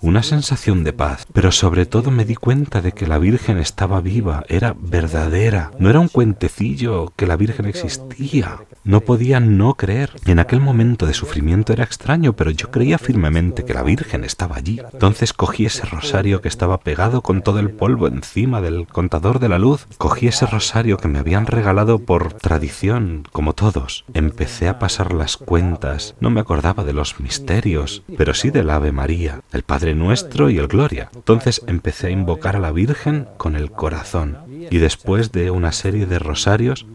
una 0.00 0.22
sensación 0.22 0.84
de 0.84 0.92
paz, 0.92 1.26
pero 1.32 1.52
sobre 1.52 1.86
todo 1.86 2.10
me 2.10 2.24
di 2.24 2.34
cuenta 2.34 2.80
de 2.80 2.92
que 2.92 3.06
la 3.06 3.18
Virgen 3.18 3.58
estaba 3.58 4.00
viva, 4.00 4.44
era 4.48 4.74
verdadera, 4.78 5.72
no 5.78 5.90
era 5.90 6.00
un 6.00 6.08
cuentecillo 6.08 7.12
que 7.16 7.26
la 7.26 7.36
Virgen 7.36 7.66
existía. 7.66 8.58
No 8.84 9.00
podía 9.00 9.38
no 9.40 9.74
creer. 9.74 10.12
En 10.24 10.38
aquel 10.38 10.60
momento 10.60 11.04
de 11.04 11.12
sufrimiento 11.12 11.72
era 11.72 11.84
extraño, 11.84 12.34
pero 12.34 12.50
yo 12.50 12.70
creía 12.70 12.98
firmemente 12.98 13.64
que 13.64 13.74
la 13.74 13.82
Virgen 13.82 14.24
estaba 14.24 14.56
allí. 14.56 14.80
Entonces 14.92 15.32
cogí 15.32 15.66
ese 15.66 15.84
rosario 15.84 16.40
que 16.40 16.48
estaba 16.48 16.78
pegado 16.80 17.20
con 17.20 17.42
todo 17.42 17.58
el 17.58 17.70
polvo 17.70 18.06
encima 18.08 18.60
del 18.60 18.86
contador 18.86 19.40
de 19.40 19.48
la 19.48 19.58
luz, 19.58 19.86
cogí 19.98 20.28
ese 20.28 20.46
rosario 20.46 20.96
que 20.96 21.08
me 21.08 21.18
habían 21.18 21.46
regalado 21.46 21.98
por 21.98 22.32
tradición, 22.32 23.24
como 23.32 23.52
todos. 23.52 24.04
Empecé 24.14 24.68
a 24.68 24.78
pasar 24.78 25.12
las 25.12 25.36
cuentas, 25.36 26.14
no 26.20 26.30
me 26.30 26.40
acordaba 26.40 26.84
de 26.84 26.92
los 26.92 27.20
misterios, 27.20 28.02
pero 28.16 28.32
sí 28.34 28.50
del 28.50 28.70
Ave 28.70 28.92
María, 28.92 29.42
el 29.52 29.62
Padre 29.62 29.87
Nuestro 29.94 30.50
y 30.50 30.58
el 30.58 30.68
Gloria. 30.68 31.10
Entonces 31.14 31.62
empecé 31.66 32.08
a 32.08 32.10
invocar 32.10 32.56
a 32.56 32.60
la 32.60 32.72
Virgen 32.72 33.28
con 33.36 33.56
el 33.56 33.70
corazón. 33.70 34.38
Y 34.70 34.78
después 34.78 35.32
de 35.32 35.50
una 35.50 35.72
serie 35.72 36.06
de 36.06 36.18
rosarios, 36.18 36.86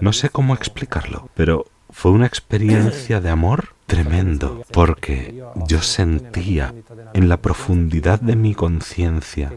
no 0.00 0.12
sé 0.12 0.30
cómo 0.30 0.54
explicarlo, 0.54 1.28
pero 1.34 1.66
fue 1.90 2.10
una 2.10 2.26
experiencia 2.26 3.20
de 3.20 3.30
amor 3.30 3.74
tremendo, 3.86 4.62
porque 4.72 5.44
yo 5.68 5.82
sentía 5.82 6.74
en 7.12 7.28
la 7.28 7.36
profundidad 7.36 8.20
de 8.20 8.36
mi 8.36 8.54
conciencia 8.54 9.52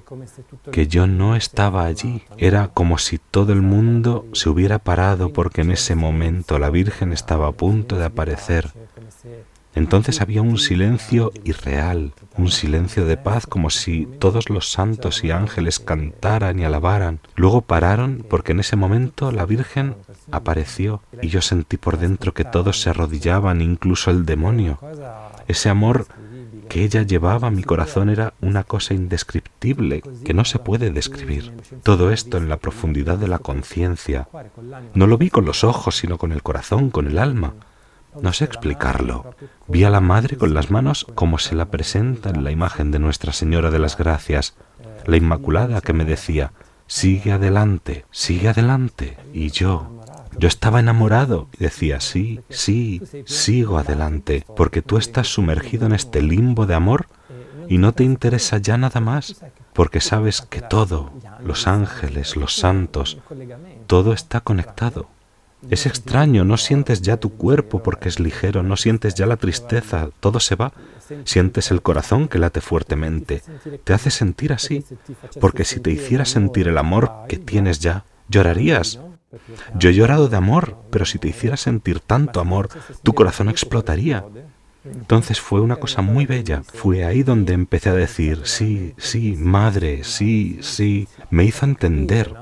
que 0.72 0.88
yo 0.88 1.08
no 1.08 1.38
estaba 1.38 1.86
allí. 1.86 2.24
Era 2.38 2.68
como 2.68 2.98
si 2.98 3.18
todo 3.18 3.54
el 3.54 3.62
mundo 3.62 4.26
se 4.34 4.50
hubiera 4.50 4.80
parado 4.80 5.32
porque 5.32 5.62
en 5.62 5.72
ese 5.72 5.96
momento 5.96 6.60
la 6.60 6.70
Virgen 6.70 7.14
estaba 7.14 7.48
a 7.48 7.54
punto 7.54 7.98
de 7.98 8.06
aparecer 8.06 8.74
entonces 9.76 10.22
había 10.22 10.42
un 10.42 10.58
silencio 10.58 11.32
irreal, 11.44 12.14
un 12.38 12.50
silencio 12.50 13.06
de 13.06 13.18
paz 13.18 13.46
como 13.46 13.70
si 13.70 14.08
todos 14.20 14.50
los 14.50 14.72
santos 14.72 15.24
y 15.24 15.32
ángeles 15.32 15.80
cantaran 15.80 16.60
y 16.60 16.64
alabaran. 16.64 17.20
Luego 17.36 17.62
pararon 17.62 18.26
porque 18.30 18.54
en 18.54 18.62
ese 18.62 18.78
momento 18.78 19.32
la 19.32 19.46
Virgen 19.46 19.96
apareció 20.32 21.02
y 21.22 21.28
yo 21.28 21.42
sentí 21.42 21.78
por 21.78 21.98
dentro 21.98 22.34
que 22.34 22.46
todos 22.46 22.82
se 22.82 22.90
arrodillaban, 22.90 23.62
incluso 23.62 24.12
el 24.12 24.26
demonio. 24.26 24.80
Ese 25.48 25.70
amor 25.70 26.08
que 26.70 26.84
ella 26.84 27.04
llevaba 27.04 27.50
a 27.50 27.52
mi 27.52 27.64
corazón 27.64 28.10
era 28.10 28.34
una 28.42 28.64
cosa 28.64 28.94
indescriptible 28.94 30.02
que 30.24 30.34
no 30.34 30.46
se 30.46 30.60
puede 30.60 30.90
describir. 30.90 31.54
Todo 31.84 32.12
esto 32.12 32.38
en 32.38 32.50
la 32.50 32.58
profundidad 32.58 33.18
de 33.18 33.28
la 33.28 33.40
conciencia. 33.40 34.28
No 34.94 35.06
lo 35.06 35.18
vi 35.18 35.30
con 35.30 35.46
los 35.46 35.64
ojos, 35.64 35.98
sino 35.98 36.18
con 36.18 36.32
el 36.32 36.42
corazón, 36.44 36.90
con 36.90 37.08
el 37.08 37.18
alma. 37.18 37.54
No 38.22 38.34
sé 38.34 38.46
explicarlo. 38.46 39.36
Vi 39.68 39.84
a 39.84 39.90
la 39.90 40.02
Madre 40.02 40.38
con 40.38 40.54
las 40.54 40.72
manos 40.72 41.06
como 41.16 41.38
se 41.38 41.56
la 41.56 41.66
presenta 41.66 42.30
en 42.30 42.44
la 42.44 42.52
imagen 42.52 42.92
de 42.92 43.00
Nuestra 43.00 43.34
Señora 43.34 43.72
de 43.72 43.80
las 43.80 43.98
Gracias, 43.98 44.56
la 45.06 45.18
Inmaculada 45.18 45.82
que 45.82 45.94
me 45.94 46.06
decía, 46.06 46.52
sigue 46.88 47.32
adelante, 47.32 48.06
sigue 48.12 48.50
adelante. 48.50 49.18
Y 49.34 49.50
yo, 49.50 50.02
yo 50.38 50.48
estaba 50.48 50.80
enamorado 50.80 51.48
y 51.54 51.64
decía, 51.64 52.00
sí, 52.00 52.42
sí, 52.50 53.02
sigo 53.26 53.78
adelante, 53.78 54.46
porque 54.56 54.82
tú 54.82 54.98
estás 54.98 55.28
sumergido 55.28 55.86
en 55.86 55.94
este 55.94 56.22
limbo 56.22 56.66
de 56.66 56.76
amor 56.76 57.08
y 57.68 57.78
no 57.78 57.94
te 57.94 58.04
interesa 58.04 58.58
ya 58.58 58.78
nada 58.78 59.00
más, 59.00 59.44
porque 59.74 60.02
sabes 60.02 60.42
que 60.42 60.62
todo, 60.62 61.12
los 61.44 61.68
ángeles, 61.68 62.36
los 62.36 62.56
santos, 62.56 63.18
todo 63.88 64.14
está 64.14 64.42
conectado. 64.42 65.10
Es 65.70 65.86
extraño, 65.86 66.46
no 66.46 66.58
sientes 66.58 67.02
ya 67.02 67.18
tu 67.18 67.32
cuerpo 67.32 67.82
porque 67.82 68.10
es 68.10 68.20
ligero, 68.20 68.62
no 68.62 68.78
sientes 68.78 69.16
ya 69.16 69.26
la 69.26 69.38
tristeza, 69.38 70.10
todo 70.20 70.40
se 70.40 70.56
va. 70.56 70.74
Sientes 71.24 71.72
el 71.72 71.82
corazón 71.82 72.28
que 72.28 72.40
late 72.40 72.62
fuertemente. 72.62 73.42
Te 73.84 73.94
hace 73.94 74.12
sentir 74.12 74.54
así, 74.54 74.84
porque 75.40 75.64
si 75.64 75.80
te 75.80 75.92
hiciera 75.92 76.26
sentir 76.26 76.68
el 76.68 76.78
amor 76.78 77.12
que 77.28 77.38
tienes 77.38 77.80
ya, 77.80 78.06
llorarías. 78.30 79.00
Yo 79.76 79.90
he 79.90 79.94
llorado 79.94 80.30
de 80.30 80.38
amor, 80.38 80.78
pero 80.92 81.06
si 81.06 81.20
te 81.20 81.28
hiciera 81.28 81.58
sentir 81.58 82.00
tanto 82.00 82.40
amor, 82.40 82.70
tu 83.04 83.14
corazón 83.14 83.50
explotaría. 83.50 84.24
Entonces 84.86 85.42
fue 85.42 85.62
una 85.62 85.78
cosa 85.78 86.02
muy 86.02 86.26
bella. 86.26 86.62
Fue 86.64 87.06
ahí 87.06 87.24
donde 87.24 87.54
empecé 87.54 87.90
a 87.90 87.96
decir, 87.96 88.42
sí, 88.44 88.94
sí, 88.98 89.36
madre, 89.38 90.04
sí, 90.04 90.60
sí. 90.62 91.08
Me 91.32 91.44
hizo 91.44 91.66
entender 91.66 92.34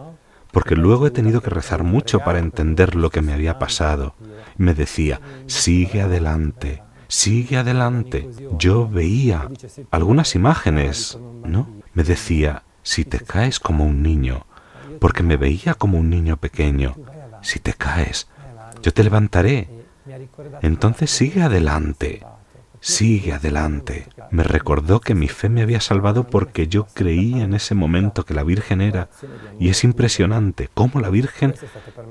porque 0.54 0.76
luego 0.76 1.08
he 1.08 1.12
tenido 1.12 1.42
que 1.42 1.50
rezar 1.50 1.84
mucho 1.84 2.20
para 2.20 2.38
entender 2.38 2.94
lo 2.96 3.10
que 3.10 3.24
me 3.24 3.34
había 3.34 3.58
pasado. 3.58 4.14
Me 4.56 4.76
decía, 4.76 5.20
sigue 5.48 6.04
adelante, 6.04 6.84
sigue 7.08 7.58
adelante. 7.58 8.30
Yo 8.60 8.88
veía 8.88 9.50
algunas 9.90 10.36
imágenes, 10.36 11.18
¿no? 11.44 11.68
Me 11.96 12.04
decía, 12.04 12.62
si 12.84 13.04
te 13.04 13.20
caes 13.20 13.60
como 13.60 13.84
un 13.84 14.04
niño, 14.04 14.46
porque 15.00 15.24
me 15.24 15.38
veía 15.38 15.74
como 15.74 15.98
un 15.98 16.12
niño 16.12 16.38
pequeño, 16.38 16.98
si 17.42 17.60
te 17.60 17.74
caes, 17.74 18.28
yo 18.84 18.94
te 18.94 19.04
levantaré. 19.04 19.70
Entonces 20.62 21.10
sigue 21.10 21.42
adelante, 21.42 22.24
Sigue 22.84 23.32
adelante. 23.32 24.10
Me 24.30 24.44
recordó 24.44 25.00
que 25.00 25.16
mi 25.16 25.30
fe 25.30 25.48
me 25.48 25.62
había 25.62 25.80
salvado 25.80 26.28
porque 26.28 26.68
yo 26.68 26.86
creí 26.94 27.40
en 27.40 27.54
ese 27.54 27.76
momento 27.76 28.26
que 28.26 28.34
la 28.34 28.44
Virgen 28.44 28.82
era. 28.82 29.08
Y 29.58 29.70
es 29.70 29.86
impresionante 29.86 30.70
cómo 30.74 31.00
la 31.00 31.10
Virgen 31.10 31.54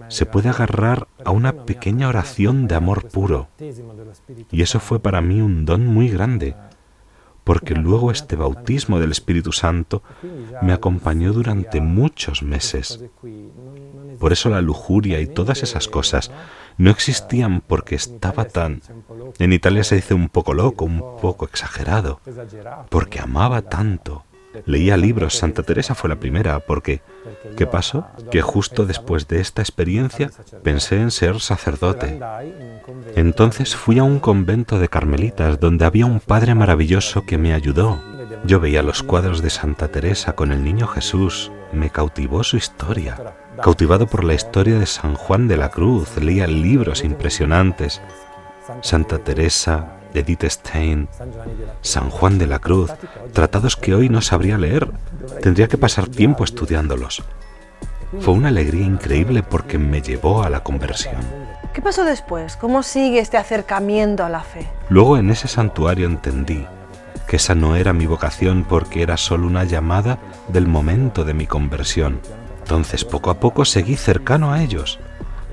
se 0.08 0.24
puede 0.24 0.48
agarrar 0.48 1.08
a 1.26 1.30
una 1.30 1.66
pequeña 1.66 2.08
oración 2.08 2.68
de 2.68 2.74
amor 2.74 3.10
puro. 3.10 3.48
Y 4.50 4.62
eso 4.62 4.80
fue 4.80 4.98
para 4.98 5.20
mí 5.20 5.42
un 5.42 5.66
don 5.66 5.86
muy 5.86 6.08
grande, 6.08 6.56
porque 7.44 7.74
luego 7.74 8.10
este 8.10 8.36
bautismo 8.36 8.98
del 8.98 9.10
Espíritu 9.10 9.52
Santo 9.52 10.02
me 10.62 10.72
acompañó 10.72 11.34
durante 11.34 11.82
muchos 11.82 12.42
meses. 12.42 13.04
Por 14.18 14.32
eso 14.32 14.48
la 14.48 14.62
lujuria 14.62 15.20
y 15.20 15.26
todas 15.26 15.62
esas 15.62 15.86
cosas 15.86 16.30
no 16.78 16.90
existían 16.90 17.60
porque 17.60 17.94
estaba 17.94 18.44
tan... 18.44 18.82
En 19.38 19.52
Italia 19.52 19.84
se 19.84 19.96
dice 19.96 20.14
un 20.14 20.28
poco 20.28 20.54
loco, 20.54 20.84
un 20.84 21.00
poco 21.20 21.44
exagerado, 21.44 22.20
porque 22.88 23.20
amaba 23.20 23.62
tanto. 23.62 24.24
Leía 24.66 24.96
libros, 24.96 25.36
Santa 25.38 25.62
Teresa 25.62 25.94
fue 25.94 26.10
la 26.10 26.20
primera, 26.20 26.60
porque 26.60 27.00
¿qué 27.56 27.66
pasó? 27.66 28.06
Que 28.30 28.42
justo 28.42 28.84
después 28.84 29.26
de 29.28 29.40
esta 29.40 29.62
experiencia 29.62 30.30
pensé 30.62 31.00
en 31.00 31.10
ser 31.10 31.40
sacerdote. 31.40 32.20
Entonces 33.16 33.74
fui 33.74 33.98
a 33.98 34.04
un 34.04 34.18
convento 34.18 34.78
de 34.78 34.88
carmelitas 34.88 35.58
donde 35.58 35.84
había 35.84 36.06
un 36.06 36.20
padre 36.20 36.54
maravilloso 36.54 37.24
que 37.24 37.38
me 37.38 37.54
ayudó. 37.54 37.98
Yo 38.44 38.60
veía 38.60 38.82
los 38.82 39.02
cuadros 39.02 39.42
de 39.42 39.50
Santa 39.50 39.88
Teresa 39.88 40.34
con 40.34 40.52
el 40.52 40.64
niño 40.64 40.86
Jesús, 40.86 41.50
me 41.72 41.90
cautivó 41.90 42.44
su 42.44 42.56
historia. 42.56 43.16
Cautivado 43.62 44.06
por 44.06 44.24
la 44.24 44.34
historia 44.34 44.78
de 44.78 44.86
San 44.86 45.14
Juan 45.14 45.48
de 45.48 45.56
la 45.56 45.70
Cruz, 45.70 46.16
leía 46.16 46.46
libros 46.46 47.04
impresionantes. 47.04 48.00
Santa 48.80 49.18
Teresa 49.18 49.98
Edith 50.14 50.44
Stein, 50.44 51.08
San 51.80 52.10
Juan 52.10 52.38
de 52.38 52.46
la 52.46 52.58
Cruz, 52.58 52.90
tratados 53.32 53.76
que 53.76 53.94
hoy 53.94 54.08
no 54.08 54.20
sabría 54.20 54.58
leer. 54.58 54.90
Tendría 55.40 55.68
que 55.68 55.78
pasar 55.78 56.08
tiempo 56.08 56.44
estudiándolos. 56.44 57.22
Fue 58.20 58.34
una 58.34 58.48
alegría 58.48 58.84
increíble 58.84 59.42
porque 59.42 59.78
me 59.78 60.02
llevó 60.02 60.42
a 60.42 60.50
la 60.50 60.62
conversión. 60.62 61.16
¿Qué 61.72 61.80
pasó 61.80 62.04
después? 62.04 62.56
¿Cómo 62.56 62.82
sigue 62.82 63.20
este 63.20 63.38
acercamiento 63.38 64.24
a 64.24 64.28
la 64.28 64.42
fe? 64.42 64.68
Luego 64.90 65.16
en 65.16 65.30
ese 65.30 65.48
santuario 65.48 66.06
entendí 66.06 66.66
que 67.32 67.36
esa 67.36 67.54
no 67.54 67.76
era 67.76 67.94
mi 67.94 68.04
vocación 68.04 68.66
porque 68.68 69.00
era 69.00 69.16
solo 69.16 69.46
una 69.46 69.64
llamada 69.64 70.18
del 70.48 70.66
momento 70.66 71.24
de 71.24 71.32
mi 71.32 71.46
conversión. 71.46 72.20
Entonces 72.58 73.06
poco 73.06 73.30
a 73.30 73.40
poco 73.40 73.64
seguí 73.64 73.96
cercano 73.96 74.52
a 74.52 74.62
ellos. 74.62 74.98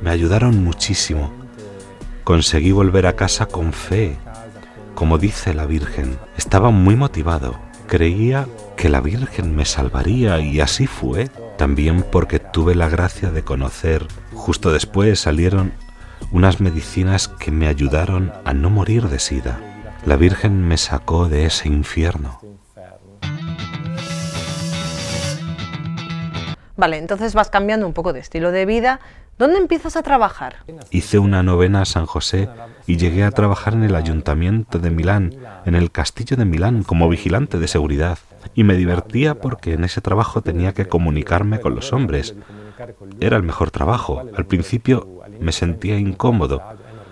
Me 0.01 0.09
ayudaron 0.09 0.62
muchísimo. 0.62 1.31
Conseguí 2.25 2.74
volver 2.74 3.07
a 3.07 3.15
casa 3.15 3.45
con 3.45 3.71
fe. 3.71 4.17
Como 4.93 5.17
dice 5.19 5.53
la 5.53 5.65
Virgen, 5.65 6.17
estaba 6.36 6.69
muy 6.69 6.98
motivado. 6.98 7.57
Creía 7.88 8.45
que 8.75 8.89
la 8.89 9.00
Virgen 9.00 9.55
me 9.55 9.63
salvaría 9.63 10.41
y 10.41 10.59
así 10.59 10.86
fue. 10.86 11.29
También 11.57 12.03
porque 12.03 12.39
tuve 12.39 12.75
la 12.75 12.89
gracia 12.89 13.31
de 13.31 13.43
conocer. 13.45 14.05
Justo 14.33 14.74
después 14.74 15.21
salieron 15.21 15.71
unas 16.33 16.59
medicinas 16.59 17.29
que 17.29 17.51
me 17.51 17.67
ayudaron 17.67 18.33
a 18.43 18.53
no 18.53 18.69
morir 18.69 19.07
de 19.07 19.19
sida. 19.19 19.62
La 20.06 20.15
Virgen 20.15 20.68
me 20.68 20.77
sacó 20.77 21.27
de 21.27 21.46
ese 21.46 21.68
infierno. 21.68 22.39
Vale, 26.77 26.98
entonces 26.98 27.34
vas 27.34 27.50
cambiando 27.50 27.86
un 27.86 27.94
poco 27.94 28.13
de 28.13 28.22
estilo 28.22 28.51
de 28.51 28.65
vida. 28.65 29.01
¿Dónde 29.38 29.58
empiezas 29.58 29.96
a 29.96 30.03
trabajar? 30.03 30.58
Hice 30.91 31.20
una 31.20 31.44
novena 31.44 31.82
a 31.82 31.86
San 31.86 32.06
José 32.06 32.50
y 32.88 32.98
llegué 32.98 33.24
a 33.24 33.32
trabajar 33.32 33.74
en 33.74 33.84
el 33.84 33.96
ayuntamiento 33.96 34.79
de 34.79 34.89
Milán, 34.89 35.36
en 35.65 35.75
el 35.75 35.91
castillo 35.91 36.38
de 36.38 36.46
Milán, 36.46 36.84
como 36.84 37.08
vigilante 37.08 37.60
de 37.60 37.68
seguridad. 37.68 38.18
Y 38.56 38.63
me 38.63 38.75
divertía 38.75 39.36
porque 39.36 39.74
en 39.74 39.84
ese 39.84 40.01
trabajo 40.01 40.41
tenía 40.41 40.74
que 40.74 40.88
comunicarme 40.88 41.60
con 41.60 41.75
los 41.75 41.94
hombres. 41.94 42.36
Era 43.20 43.38
el 43.38 43.44
mejor 43.44 43.72
trabajo. 43.72 44.24
Al 44.36 44.46
principio 44.46 45.08
me 45.39 45.51
sentía 45.51 45.98
incómodo. 45.98 46.62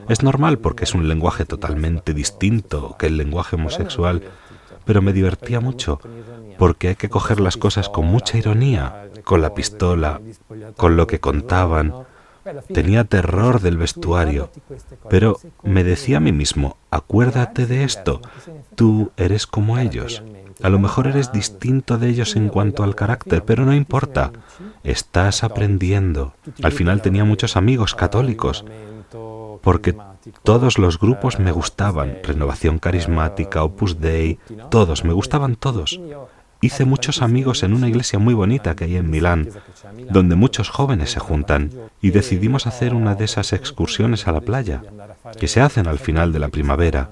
Es 0.09 0.23
normal 0.23 0.59
porque 0.59 0.85
es 0.85 0.93
un 0.93 1.07
lenguaje 1.07 1.45
totalmente 1.45 2.13
distinto 2.13 2.95
que 2.97 3.07
el 3.07 3.17
lenguaje 3.17 3.55
homosexual, 3.55 4.23
pero 4.85 5.01
me 5.01 5.13
divertía 5.13 5.59
mucho 5.59 5.99
porque 6.57 6.89
hay 6.89 6.95
que 6.95 7.09
coger 7.09 7.39
las 7.39 7.57
cosas 7.57 7.89
con 7.89 8.05
mucha 8.05 8.37
ironía, 8.37 9.09
con 9.23 9.41
la 9.41 9.53
pistola, 9.53 10.21
con 10.75 10.95
lo 10.95 11.07
que 11.07 11.19
contaban. 11.19 11.93
Tenía 12.73 13.03
terror 13.03 13.59
del 13.59 13.77
vestuario, 13.77 14.49
pero 15.09 15.37
me 15.63 15.83
decía 15.83 16.17
a 16.17 16.21
mí 16.21 16.31
mismo, 16.31 16.77
acuérdate 16.89 17.65
de 17.65 17.83
esto, 17.83 18.21
tú 18.75 19.11
eres 19.17 19.45
como 19.45 19.77
ellos. 19.77 20.23
A 20.63 20.69
lo 20.69 20.79
mejor 20.79 21.07
eres 21.07 21.31
distinto 21.31 21.97
de 21.97 22.09
ellos 22.09 22.35
en 22.35 22.49
cuanto 22.49 22.83
al 22.83 22.95
carácter, 22.95 23.43
pero 23.43 23.65
no 23.65 23.73
importa, 23.73 24.31
estás 24.83 25.43
aprendiendo. 25.43 26.33
Al 26.63 26.71
final 26.71 27.01
tenía 27.01 27.25
muchos 27.25 27.57
amigos 27.57 27.93
católicos, 27.93 28.65
porque 29.61 29.95
todos 30.43 30.77
los 30.77 30.99
grupos 30.99 31.39
me 31.39 31.51
gustaban, 31.51 32.17
Renovación 32.23 32.79
Carismática, 32.79 33.63
Opus 33.63 33.99
Dei, 33.99 34.39
todos, 34.69 35.03
me 35.03 35.13
gustaban 35.13 35.55
todos. 35.55 35.99
Hice 36.59 36.85
muchos 36.85 37.21
amigos 37.21 37.61
en 37.61 37.73
una 37.73 37.87
iglesia 37.87 38.17
muy 38.17 38.33
bonita 38.33 38.75
que 38.75 38.85
hay 38.85 38.97
en 38.97 39.11
Milán, 39.11 39.49
donde 40.09 40.35
muchos 40.35 40.69
jóvenes 40.69 41.11
se 41.11 41.19
juntan, 41.19 41.71
y 42.01 42.09
decidimos 42.09 42.65
hacer 42.65 42.95
una 42.95 43.13
de 43.13 43.25
esas 43.25 43.53
excursiones 43.53 44.27
a 44.27 44.31
la 44.31 44.41
playa, 44.41 44.81
que 45.39 45.47
se 45.47 45.61
hacen 45.61 45.87
al 45.87 45.99
final 45.99 46.33
de 46.33 46.39
la 46.39 46.49
primavera. 46.49 47.09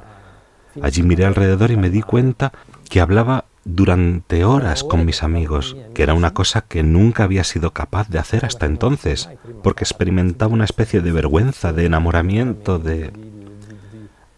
Allí 0.81 1.03
miré 1.03 1.25
alrededor 1.25 1.71
y 1.71 1.77
me 1.77 1.89
di 1.91 2.01
cuenta 2.01 2.51
que 2.89 3.01
hablaba 3.01 3.45
durante 3.65 4.45
horas 4.45 4.83
con 4.83 5.05
mis 5.05 5.23
amigos, 5.23 5.75
que 5.93 6.03
era 6.03 6.13
una 6.13 6.33
cosa 6.33 6.61
que 6.61 6.83
nunca 6.83 7.23
había 7.23 7.43
sido 7.43 7.71
capaz 7.71 8.07
de 8.09 8.19
hacer 8.19 8.45
hasta 8.45 8.67
entonces, 8.67 9.27
porque 9.63 9.83
experimentaba 9.83 10.53
una 10.53 10.65
especie 10.65 11.01
de 11.01 11.11
vergüenza, 11.11 11.73
de 11.73 11.85
enamoramiento, 11.85 12.79
de... 12.79 13.11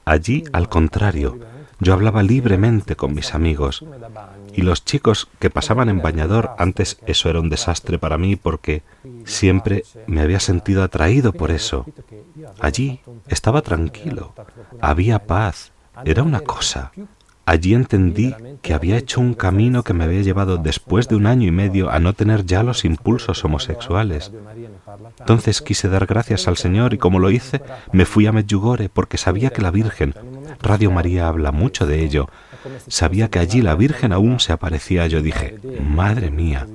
Allí, 0.06 0.46
al 0.54 0.70
contrario, 0.70 1.38
yo 1.80 1.94
hablaba 1.94 2.24
libremente 2.24 2.96
con 2.96 3.14
mis 3.14 3.36
amigos, 3.36 3.84
y 4.54 4.62
los 4.62 4.86
chicos 4.86 5.28
que 5.40 5.50
pasaban 5.50 5.90
en 5.90 6.02
bañador, 6.02 6.52
antes 6.58 6.98
eso 7.06 7.30
era 7.30 7.42
un 7.42 7.50
desastre 7.50 8.00
para 8.00 8.18
mí 8.18 8.38
porque 8.38 8.82
siempre 9.26 9.84
me 10.08 10.22
había 10.22 10.40
sentido 10.40 10.84
atraído 10.84 11.34
por 11.34 11.52
eso. 11.52 11.86
Allí 12.60 13.02
estaba 13.28 13.62
tranquilo, 13.62 14.34
había 14.80 15.28
paz, 15.28 15.74
era 16.06 16.24
una 16.24 16.40
cosa. 16.40 16.92
Allí 17.48 17.74
entendí 17.74 18.36
que 18.62 18.74
había 18.74 18.98
hecho 18.98 19.22
un 19.22 19.34
camino 19.34 19.82
que 19.82 19.94
me 19.94 20.04
había 20.04 20.22
llevado 20.22 20.58
después 20.58 21.08
de 21.08 21.16
un 21.16 21.26
año 21.26 21.48
y 21.48 21.52
medio 21.52 21.90
a 21.90 21.98
no 21.98 22.12
tener 22.12 22.46
ya 22.46 22.62
los 22.62 22.84
impulsos 22.84 23.46
homosexuales. 23.46 24.34
Entonces 25.20 25.62
quise 25.62 25.88
dar 25.88 26.08
gracias 26.08 26.50
al 26.50 26.58
Señor 26.58 26.94
y 26.94 26.98
como 26.98 27.20
lo 27.20 27.32
hice, 27.32 27.62
me 27.94 28.04
fui 28.04 28.28
a 28.28 28.34
Medjugorje 28.34 28.90
porque 28.90 29.18
sabía 29.18 29.52
que 29.52 29.62
la 29.62 29.72
Virgen, 29.72 30.14
Radio 30.62 30.92
María 30.92 31.30
habla 31.30 31.54
mucho 31.54 31.88
de 31.88 32.04
ello, 32.04 32.28
sabía 32.90 33.30
que 33.30 33.40
allí 33.40 33.62
la 33.62 33.76
Virgen 33.76 34.12
aún 34.12 34.42
se 34.42 34.52
aparecía. 34.52 35.08
Yo 35.08 35.22
dije, 35.22 35.58
madre 35.82 36.32
mía, 36.32 36.68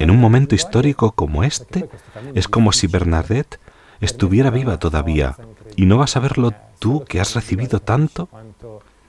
en 0.00 0.10
un 0.10 0.18
momento 0.18 0.56
histórico 0.56 1.12
como 1.12 1.44
este, 1.44 1.88
es 2.34 2.48
como 2.48 2.72
si 2.72 2.88
Bernadette 2.88 3.60
estuviera 4.00 4.50
viva 4.50 4.80
todavía. 4.80 5.36
¿Y 5.76 5.86
no 5.86 5.98
vas 5.98 6.16
a 6.16 6.20
verlo 6.20 6.52
tú 6.80 7.04
que 7.04 7.20
has 7.20 7.36
recibido 7.36 7.78
tanto? 7.78 8.28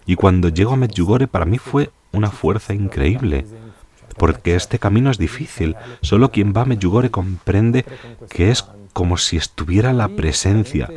Y 0.07 0.15
cuando 0.15 0.49
llego 0.49 0.73
a 0.73 0.77
Medjugorje 0.77 1.27
para 1.27 1.45
mí 1.45 1.59
fue 1.59 1.91
una 2.13 2.31
fuerza 2.31 2.73
increíble, 2.73 3.45
porque 4.17 4.55
este 4.55 4.79
camino 4.79 5.11
es 5.11 5.19
difícil. 5.19 5.75
Solo 6.01 6.31
quien 6.31 6.53
va 6.55 6.61
a 6.61 6.65
Medjugorje 6.65 7.11
comprende 7.11 7.85
que 8.29 8.49
es 8.49 8.65
como 8.93 9.17
si 9.17 9.37
estuviera 9.37 9.93
la 9.93 10.07
presencia. 10.07 10.89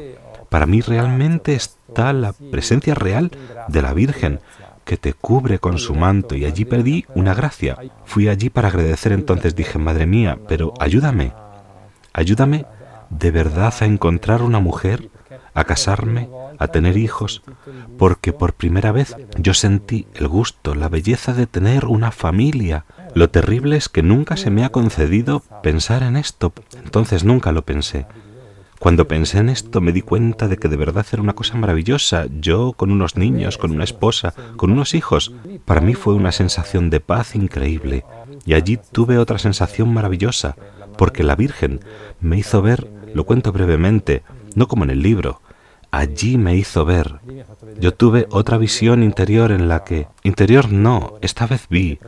Para 0.48 0.66
mí 0.66 0.80
realmente 0.80 1.54
está 1.54 2.12
la 2.12 2.32
presencia 2.32 2.94
real 2.94 3.30
de 3.68 3.82
la 3.82 3.92
Virgen 3.92 4.40
que 4.84 4.96
te 4.96 5.12
cubre 5.12 5.58
con 5.58 5.78
su 5.78 5.94
manto 5.94 6.34
y 6.34 6.44
allí 6.44 6.64
perdí 6.64 7.04
una 7.14 7.34
gracia. 7.34 7.76
Fui 8.04 8.28
allí 8.28 8.48
para 8.48 8.68
agradecer 8.68 9.12
entonces 9.12 9.54
dije, 9.54 9.78
Madre 9.78 10.06
mía, 10.06 10.38
pero 10.48 10.72
ayúdame, 10.80 11.32
ayúdame 12.12 12.64
de 13.10 13.30
verdad 13.30 13.74
a 13.80 13.86
encontrar 13.86 14.42
una 14.42 14.60
mujer, 14.60 15.10
a 15.60 15.64
casarme, 15.64 16.28
a 16.58 16.68
tener 16.68 16.96
hijos, 16.96 17.42
porque 17.98 18.32
por 18.32 18.54
primera 18.54 18.92
vez 18.92 19.16
yo 19.38 19.54
sentí 19.54 20.06
el 20.14 20.28
gusto, 20.28 20.74
la 20.74 20.88
belleza 20.88 21.32
de 21.32 21.46
tener 21.46 21.86
una 21.86 22.10
familia. 22.10 22.84
Lo 23.14 23.30
terrible 23.30 23.76
es 23.76 23.88
que 23.88 24.02
nunca 24.02 24.36
se 24.36 24.50
me 24.50 24.64
ha 24.64 24.70
concedido 24.70 25.42
pensar 25.62 26.02
en 26.02 26.16
esto, 26.16 26.52
entonces 26.84 27.24
nunca 27.24 27.52
lo 27.52 27.62
pensé. 27.64 28.06
Cuando 28.80 29.06
pensé 29.06 29.36
en 29.36 29.50
esto 29.50 29.82
me 29.82 29.92
di 29.92 30.00
cuenta 30.00 30.48
de 30.48 30.56
que 30.56 30.68
de 30.68 30.78
verdad 30.78 31.04
era 31.12 31.20
una 31.20 31.34
cosa 31.34 31.54
maravillosa. 31.58 32.24
Yo 32.40 32.72
con 32.72 32.90
unos 32.90 33.14
niños, 33.14 33.58
con 33.58 33.72
una 33.72 33.84
esposa, 33.84 34.32
con 34.56 34.72
unos 34.72 34.94
hijos. 34.94 35.34
Para 35.66 35.82
mí 35.82 35.92
fue 35.92 36.14
una 36.14 36.32
sensación 36.32 36.88
de 36.88 37.00
paz 37.00 37.34
increíble. 37.34 38.06
Y 38.46 38.54
allí 38.54 38.78
tuve 38.90 39.18
otra 39.18 39.38
sensación 39.38 39.92
maravillosa, 39.92 40.56
porque 40.96 41.24
la 41.24 41.36
Virgen 41.36 41.80
me 42.20 42.38
hizo 42.38 42.62
ver, 42.62 42.90
lo 43.12 43.24
cuento 43.24 43.52
brevemente, 43.52 44.22
no 44.54 44.66
como 44.66 44.84
en 44.84 44.90
el 44.90 45.02
libro, 45.02 45.42
allí 45.90 46.38
me 46.38 46.56
hizo 46.56 46.84
ver. 46.84 47.20
Yo 47.78 47.92
tuve 47.92 48.26
otra 48.30 48.58
visión 48.58 49.02
interior 49.02 49.52
en 49.52 49.68
la 49.68 49.84
que, 49.84 50.06
interior 50.22 50.72
no, 50.72 51.14
esta 51.20 51.46
vez 51.46 51.66
vi, 51.68 51.98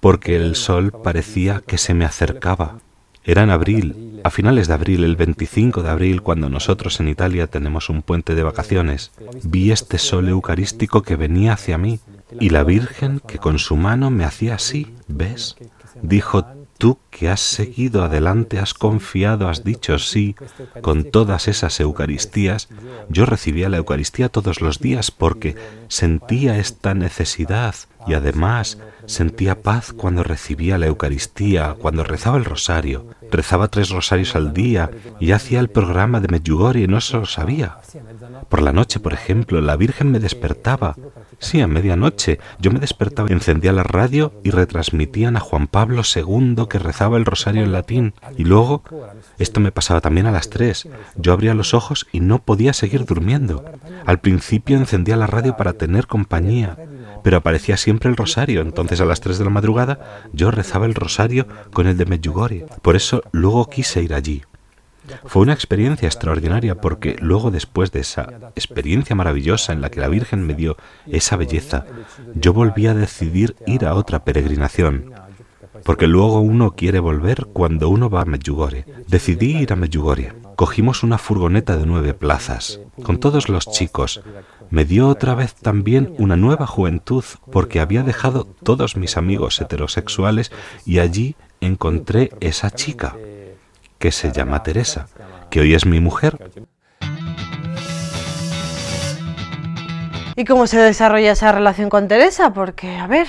porque 0.00 0.36
el 0.36 0.54
sol 0.54 0.92
parecía 0.92 1.62
que 1.66 1.78
se 1.78 1.94
me 1.94 2.04
acercaba. 2.04 2.78
Era 3.24 3.42
en 3.42 3.50
abril, 3.50 4.20
a 4.24 4.30
finales 4.30 4.68
de 4.68 4.74
abril, 4.74 5.04
el 5.04 5.16
25 5.16 5.82
de 5.82 5.90
abril, 5.90 6.22
cuando 6.22 6.48
nosotros 6.48 6.98
en 7.00 7.08
Italia 7.08 7.46
tenemos 7.46 7.90
un 7.90 8.02
puente 8.02 8.34
de 8.34 8.42
vacaciones. 8.42 9.12
Vi 9.42 9.70
este 9.70 9.98
sol 9.98 10.28
eucarístico 10.28 11.02
que 11.02 11.16
venía 11.16 11.52
hacia 11.52 11.76
mí 11.76 12.00
y 12.40 12.50
la 12.50 12.64
Virgen 12.64 13.20
que 13.20 13.38
con 13.38 13.58
su 13.58 13.76
mano 13.76 14.10
me 14.10 14.24
hacía 14.24 14.54
así, 14.54 14.94
¿ves? 15.08 15.56
Dijo, 16.02 16.44
tú 16.78 16.98
que 17.10 17.28
has 17.28 17.40
seguido 17.40 18.02
adelante, 18.02 18.58
has 18.58 18.72
confiado, 18.72 19.48
has 19.48 19.64
dicho 19.64 19.98
sí, 19.98 20.36
con 20.80 21.04
todas 21.04 21.48
esas 21.48 21.80
Eucaristías, 21.80 22.68
yo 23.08 23.26
recibía 23.26 23.68
la 23.68 23.78
Eucaristía 23.78 24.28
todos 24.28 24.60
los 24.60 24.78
días 24.78 25.10
porque 25.10 25.56
sentía 25.88 26.58
esta 26.58 26.94
necesidad 26.94 27.74
y 28.08 28.14
además 28.14 28.78
sentía 29.06 29.62
paz 29.62 29.92
cuando 29.92 30.22
recibía 30.22 30.78
la 30.78 30.86
Eucaristía, 30.86 31.76
cuando 31.78 32.04
rezaba 32.04 32.38
el 32.38 32.44
rosario. 32.44 33.06
Rezaba 33.30 33.68
tres 33.68 33.90
rosarios 33.90 34.34
al 34.36 34.52
día 34.52 34.90
y 35.20 35.32
hacía 35.32 35.60
el 35.60 35.68
programa 35.68 36.20
de 36.20 36.28
Medjugorje 36.28 36.82
y 36.82 36.88
no 36.88 37.00
se 37.00 37.16
lo 37.16 37.26
sabía. 37.26 37.78
Por 38.48 38.62
la 38.62 38.72
noche, 38.72 39.00
por 39.00 39.12
ejemplo, 39.12 39.60
la 39.60 39.76
Virgen 39.76 40.10
me 40.10 40.20
despertaba 40.20 40.96
Sí, 41.40 41.60
a 41.60 41.68
medianoche. 41.68 42.40
Yo 42.58 42.72
me 42.72 42.80
despertaba, 42.80 43.28
encendía 43.30 43.72
la 43.72 43.84
radio 43.84 44.32
y 44.42 44.50
retransmitían 44.50 45.36
a 45.36 45.40
Juan 45.40 45.68
Pablo 45.68 46.02
II 46.02 46.66
que 46.68 46.80
rezaba 46.80 47.16
el 47.16 47.24
rosario 47.24 47.62
en 47.62 47.72
latín. 47.72 48.14
Y 48.36 48.44
luego, 48.44 48.82
esto 49.38 49.60
me 49.60 49.70
pasaba 49.70 50.00
también 50.00 50.26
a 50.26 50.32
las 50.32 50.50
tres. 50.50 50.88
Yo 51.16 51.32
abría 51.32 51.54
los 51.54 51.74
ojos 51.74 52.06
y 52.12 52.20
no 52.20 52.40
podía 52.40 52.72
seguir 52.72 53.04
durmiendo. 53.04 53.64
Al 54.04 54.18
principio 54.18 54.76
encendía 54.76 55.16
la 55.16 55.28
radio 55.28 55.56
para 55.56 55.74
tener 55.74 56.08
compañía, 56.08 56.76
pero 57.22 57.36
aparecía 57.36 57.76
siempre 57.76 57.97
el 58.06 58.16
rosario. 58.16 58.60
Entonces 58.60 59.00
a 59.00 59.04
las 59.04 59.20
tres 59.20 59.38
de 59.38 59.44
la 59.44 59.50
madrugada 59.50 60.22
yo 60.32 60.52
rezaba 60.52 60.86
el 60.86 60.94
rosario 60.94 61.48
con 61.72 61.88
el 61.88 61.96
de 61.96 62.06
Medjugorje. 62.06 62.66
Por 62.82 62.94
eso 62.94 63.22
luego 63.32 63.68
quise 63.68 64.02
ir 64.02 64.14
allí. 64.14 64.42
Fue 65.24 65.42
una 65.42 65.54
experiencia 65.54 66.06
extraordinaria 66.06 66.74
porque 66.74 67.16
luego 67.20 67.50
después 67.50 67.92
de 67.92 68.00
esa 68.00 68.28
experiencia 68.54 69.16
maravillosa 69.16 69.72
en 69.72 69.80
la 69.80 69.90
que 69.90 70.00
la 70.00 70.08
Virgen 70.08 70.46
me 70.46 70.54
dio 70.54 70.76
esa 71.06 71.36
belleza, 71.36 71.86
yo 72.34 72.52
volví 72.52 72.86
a 72.86 72.94
decidir 72.94 73.56
ir 73.66 73.86
a 73.86 73.94
otra 73.94 74.24
peregrinación. 74.24 75.12
Porque 75.84 76.06
luego 76.06 76.40
uno 76.40 76.72
quiere 76.72 76.98
volver 76.98 77.46
cuando 77.52 77.88
uno 77.88 78.10
va 78.10 78.22
a 78.22 78.24
Medjugorje. 78.24 78.84
Decidí 79.06 79.56
ir 79.56 79.72
a 79.72 79.76
Medjugorje. 79.76 80.32
Cogimos 80.56 81.02
una 81.02 81.18
furgoneta 81.18 81.76
de 81.76 81.86
nueve 81.86 82.14
plazas, 82.14 82.80
con 83.02 83.18
todos 83.18 83.48
los 83.48 83.70
chicos. 83.70 84.20
Me 84.70 84.84
dio 84.84 85.08
otra 85.08 85.34
vez 85.34 85.54
también 85.54 86.14
una 86.18 86.36
nueva 86.36 86.66
juventud 86.66 87.24
porque 87.50 87.80
había 87.80 88.02
dejado 88.02 88.44
todos 88.44 88.96
mis 88.96 89.16
amigos 89.16 89.60
heterosexuales 89.60 90.52
y 90.84 90.98
allí 90.98 91.36
encontré 91.60 92.30
esa 92.40 92.70
chica 92.70 93.16
que 93.98 94.12
se 94.12 94.30
llama 94.30 94.62
Teresa, 94.62 95.08
que 95.50 95.60
hoy 95.60 95.74
es 95.74 95.86
mi 95.86 96.00
mujer. 96.00 96.50
¿Y 100.36 100.44
cómo 100.44 100.66
se 100.66 100.78
desarrolla 100.78 101.32
esa 101.32 101.50
relación 101.50 101.88
con 101.88 102.06
Teresa? 102.06 102.52
Porque, 102.52 102.96
a 102.96 103.06
ver, 103.06 103.26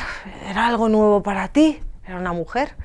era 0.48 0.68
algo 0.68 0.90
nuevo 0.90 1.24
para 1.24 1.48
ti, 1.48 1.80
era 2.06 2.20
una 2.20 2.34
mujer. 2.34 2.76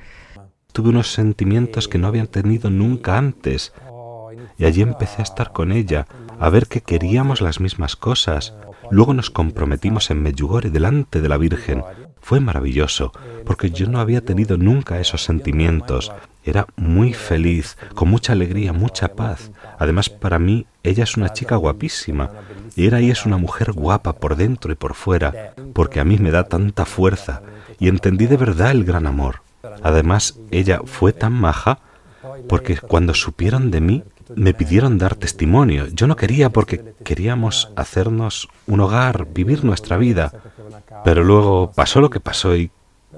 Tuve 0.71 0.89
unos 0.89 1.11
sentimientos 1.11 1.87
que 1.87 1.97
no 1.97 2.07
había 2.07 2.25
tenido 2.25 2.69
nunca 2.69 3.17
antes, 3.17 3.71
y 4.57 4.65
allí 4.65 4.81
empecé 4.81 5.21
a 5.21 5.23
estar 5.23 5.51
con 5.51 5.71
ella, 5.71 6.07
a 6.39 6.49
ver 6.49 6.67
que 6.67 6.81
queríamos 6.81 7.41
las 7.41 7.59
mismas 7.59 7.95
cosas. 7.95 8.53
Luego 8.91 9.13
nos 9.13 9.29
comprometimos 9.29 10.11
en 10.11 10.21
Medjugorje 10.21 10.69
delante 10.69 11.21
de 11.21 11.29
la 11.29 11.37
Virgen. 11.37 11.83
Fue 12.21 12.39
maravilloso, 12.39 13.11
porque 13.45 13.69
yo 13.69 13.87
no 13.87 13.99
había 13.99 14.21
tenido 14.21 14.57
nunca 14.57 14.99
esos 14.99 15.23
sentimientos. 15.23 16.11
Era 16.43 16.67
muy 16.75 17.13
feliz, 17.13 17.77
con 17.93 18.09
mucha 18.09 18.33
alegría, 18.33 18.73
mucha 18.73 19.09
paz. 19.15 19.51
Además, 19.77 20.09
para 20.09 20.39
mí, 20.39 20.65
ella 20.83 21.03
es 21.03 21.17
una 21.17 21.33
chica 21.33 21.55
guapísima. 21.55 22.31
Y 22.75 22.87
era 22.87 22.99
y 23.01 23.11
es 23.11 23.25
una 23.25 23.37
mujer 23.37 23.71
guapa 23.73 24.13
por 24.13 24.35
dentro 24.35 24.71
y 24.71 24.75
por 24.75 24.95
fuera, 24.95 25.53
porque 25.73 25.99
a 25.99 26.03
mí 26.03 26.17
me 26.17 26.31
da 26.31 26.45
tanta 26.45 26.85
fuerza. 26.85 27.41
Y 27.79 27.89
entendí 27.89 28.27
de 28.27 28.37
verdad 28.37 28.71
el 28.71 28.85
gran 28.85 29.07
amor. 29.07 29.41
Además, 29.83 30.39
ella 30.51 30.81
fue 30.85 31.13
tan 31.13 31.33
maja, 31.33 31.79
porque 32.47 32.77
cuando 32.77 33.13
supieron 33.13 33.71
de 33.71 33.81
mí, 33.81 34.03
me 34.35 34.53
pidieron 34.53 34.97
dar 34.97 35.15
testimonio. 35.15 35.87
Yo 35.87 36.07
no 36.07 36.15
quería 36.15 36.49
porque 36.49 36.95
queríamos 37.03 37.71
hacernos 37.75 38.47
un 38.67 38.79
hogar, 38.79 39.27
vivir 39.33 39.63
nuestra 39.63 39.97
vida. 39.97 40.31
Pero 41.03 41.23
luego 41.23 41.71
pasó 41.73 42.01
lo 42.01 42.09
que 42.09 42.19
pasó 42.19 42.55
y 42.55 42.71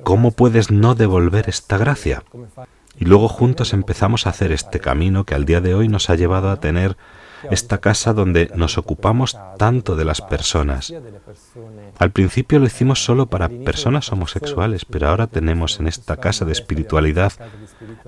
¿cómo 0.04 0.32
puedes 0.32 0.72
no 0.72 0.96
devolver 0.96 1.50
esta 1.50 1.78
gracia? 1.78 2.24
Y 3.00 3.06
luego 3.06 3.28
juntos 3.28 3.74
empezamos 3.74 4.26
a 4.26 4.32
hacer 4.32 4.52
este 4.52 4.80
camino 4.80 5.24
que 5.24 5.36
al 5.36 5.46
día 5.46 5.62
de 5.62 5.76
hoy 5.76 5.88
nos 5.88 6.10
ha 6.10 6.15
llevado 6.15 6.50
a 6.50 6.60
tener 6.60 6.98
esta 7.52 7.80
casa 7.80 8.13
donde 8.13 8.52
nos 8.56 8.78
ocupamos 8.78 9.38
tanto 9.58 9.95
de 9.95 10.06
las 10.06 10.21
personas. 10.21 10.93
Al 12.00 12.12
principio 12.12 12.60
lo 12.60 12.65
hicimos 12.65 13.04
solo 13.04 13.28
para 13.28 13.50
personas 13.50 14.12
homosexuales, 14.12 14.86
pero 14.86 15.10
ahora 15.10 15.28
tenemos 15.28 15.80
en 15.80 15.88
esta 15.88 16.17
casa 16.17 16.45
de 16.45 16.52
espiritualidad 16.52 17.34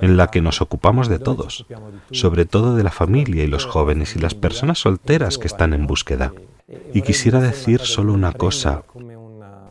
en 0.01 0.17
la 0.17 0.27
que 0.27 0.41
nos 0.41 0.61
ocupamos 0.61 1.07
de 1.07 1.19
todos, 1.19 1.65
sobre 2.11 2.45
todo 2.45 2.75
de 2.75 2.83
la 2.83 2.91
familia 2.91 3.43
y 3.43 3.47
los 3.47 3.65
jóvenes 3.65 4.15
y 4.15 4.19
las 4.19 4.35
personas 4.35 4.79
solteras 4.79 5.37
que 5.37 5.47
están 5.47 5.73
en 5.73 5.87
búsqueda. 5.87 6.33
Y 6.93 7.01
quisiera 7.01 7.39
decir 7.39 7.81
solo 7.81 8.13
una 8.13 8.31
cosa, 8.31 8.83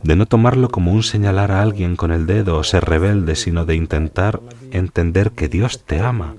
de 0.03 0.15
no 0.15 0.25
tomarlo 0.25 0.69
como 0.69 0.91
un 0.91 1.03
señalar 1.03 1.51
a 1.51 1.61
alguien 1.61 1.95
con 1.95 2.11
el 2.11 2.25
dedo 2.25 2.57
o 2.57 2.63
ser 2.63 2.85
rebelde, 2.85 3.35
sino 3.35 3.65
de 3.65 3.75
intentar 3.75 4.41
entender 4.71 5.31
que 5.31 5.49
Dios 5.49 5.83
te 5.85 5.99
ama. 5.99 6.35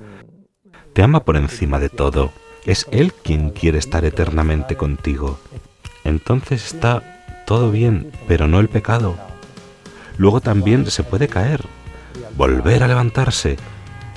Te 0.92 1.02
ama 1.02 1.24
por 1.24 1.36
encima 1.36 1.78
de 1.78 1.88
todo. 1.88 2.32
Es 2.66 2.86
Él 2.90 3.12
quien 3.12 3.50
quiere 3.50 3.78
estar 3.78 4.04
eternamente 4.04 4.76
contigo. 4.76 5.38
Entonces 6.04 6.66
está 6.66 7.42
todo 7.46 7.70
bien, 7.70 8.12
pero 8.28 8.48
no 8.48 8.60
el 8.60 8.68
pecado. 8.68 9.16
Luego 10.16 10.40
también 10.40 10.88
se 10.90 11.02
puede 11.02 11.28
caer, 11.28 11.64
volver 12.36 12.82
a 12.82 12.88
levantarse. 12.88 13.56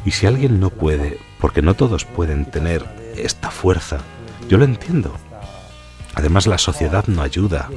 Y 0.06 0.12
si 0.12 0.28
alguien 0.28 0.60
no 0.60 0.70
puede, 0.70 1.18
porque 1.40 1.62
no 1.62 1.76
todos 1.76 2.06
pueden 2.06 2.46
tener 2.46 2.86
esta 3.16 3.50
fuerza, 3.52 4.00
yo 4.50 4.58
lo 4.58 4.66
entiendo. 4.66 5.14
Además 6.16 6.46
la 6.46 6.58
sociedad 6.58 7.06
no 7.08 7.22
ayuda, 7.22 7.70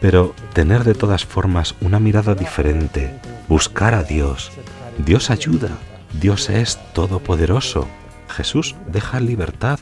pero 0.00 0.34
tener 0.52 0.84
de 0.84 0.94
todas 0.94 1.24
formas 1.24 1.74
una 1.80 1.98
mirada 1.98 2.34
diferente, 2.34 3.18
buscar 3.48 3.94
a 3.94 4.02
Dios. 4.02 4.50
Dios 4.98 5.30
ayuda, 5.30 5.70
Dios 6.20 6.50
es 6.50 6.78
todopoderoso. 6.92 7.88
Jesús 8.28 8.74
deja 8.86 9.20
libertad, 9.20 9.78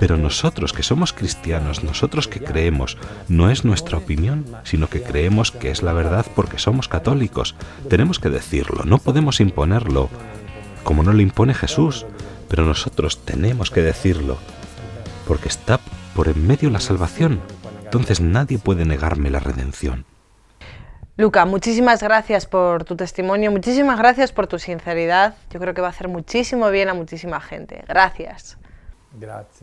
pero 0.00 0.16
nosotros 0.16 0.72
que 0.72 0.82
somos 0.82 1.12
cristianos, 1.12 1.84
nosotros 1.84 2.28
que 2.28 2.40
creemos, 2.40 2.96
no 3.28 3.50
es 3.50 3.64
nuestra 3.64 3.98
opinión, 3.98 4.44
sino 4.64 4.88
que 4.88 5.02
creemos 5.02 5.52
que 5.52 5.70
es 5.70 5.82
la 5.82 5.92
verdad 5.92 6.26
porque 6.34 6.58
somos 6.58 6.88
católicos. 6.88 7.54
Tenemos 7.88 8.18
que 8.18 8.30
decirlo, 8.30 8.84
no 8.84 8.98
podemos 8.98 9.40
imponerlo, 9.40 10.08
como 10.82 11.02
no 11.02 11.12
lo 11.12 11.20
impone 11.20 11.54
Jesús, 11.54 12.06
pero 12.48 12.64
nosotros 12.64 13.24
tenemos 13.24 13.70
que 13.70 13.82
decirlo, 13.82 14.38
porque 15.26 15.48
está 15.48 15.80
por 16.14 16.28
en 16.28 16.46
medio 16.46 16.70
la 16.70 16.80
salvación, 16.80 17.40
entonces 17.84 18.20
nadie 18.20 18.58
puede 18.58 18.84
negarme 18.84 19.30
la 19.30 19.40
redención. 19.40 20.04
Luca, 21.18 21.44
muchísimas 21.44 22.02
gracias 22.02 22.46
por 22.46 22.84
tu 22.84 22.96
testimonio, 22.96 23.50
muchísimas 23.50 23.98
gracias 23.98 24.32
por 24.32 24.46
tu 24.46 24.58
sinceridad. 24.58 25.34
Yo 25.50 25.60
creo 25.60 25.74
que 25.74 25.82
va 25.82 25.88
a 25.88 25.90
hacer 25.90 26.08
muchísimo 26.08 26.70
bien 26.70 26.88
a 26.88 26.94
muchísima 26.94 27.38
gente. 27.38 27.84
Gracias. 27.86 28.56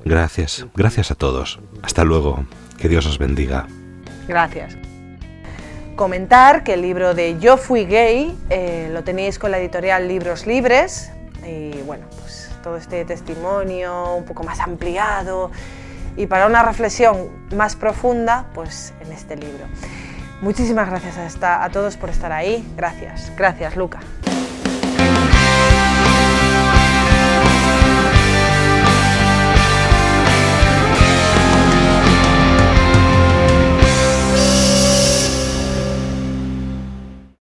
Gracias, 0.06 0.68
gracias 0.76 1.10
a 1.10 1.16
todos. 1.16 1.60
Hasta 1.82 2.04
luego. 2.04 2.46
Que 2.78 2.88
Dios 2.88 3.08
os 3.08 3.18
bendiga. 3.18 3.66
Gracias. 4.28 4.78
Comentar 5.96 6.64
que 6.64 6.76
el 6.76 6.84
libro 6.84 7.16
de 7.16 7.40
Yo 7.40 7.58
fui 7.58 7.86
gay 7.86 8.38
eh, 8.52 8.90
lo 8.94 9.04
tenéis 9.04 9.40
con 9.40 9.50
la 9.50 9.58
editorial 9.58 10.08
Libros 10.08 10.46
Libres 10.46 11.12
y 11.44 11.72
bueno, 11.82 12.06
pues 12.22 12.52
todo 12.64 12.78
este 12.78 13.06
testimonio 13.06 14.14
un 14.14 14.24
poco 14.24 14.44
más 14.44 14.60
ampliado 14.60 15.50
y 16.16 16.28
para 16.28 16.46
una 16.46 16.62
reflexión 16.62 17.48
más 17.56 17.76
profunda, 17.76 18.46
pues 18.54 18.94
en 19.02 19.12
este 19.12 19.36
libro. 19.36 19.66
Muchísimas 20.42 20.90
gracias 20.90 21.44
a, 21.44 21.64
a 21.64 21.70
todos 21.70 21.98
por 21.98 22.10
estar 22.10 22.32
ahí. 22.32 22.66
Gracias. 22.76 23.32
Gracias, 23.36 23.76
Luca. 23.76 24.00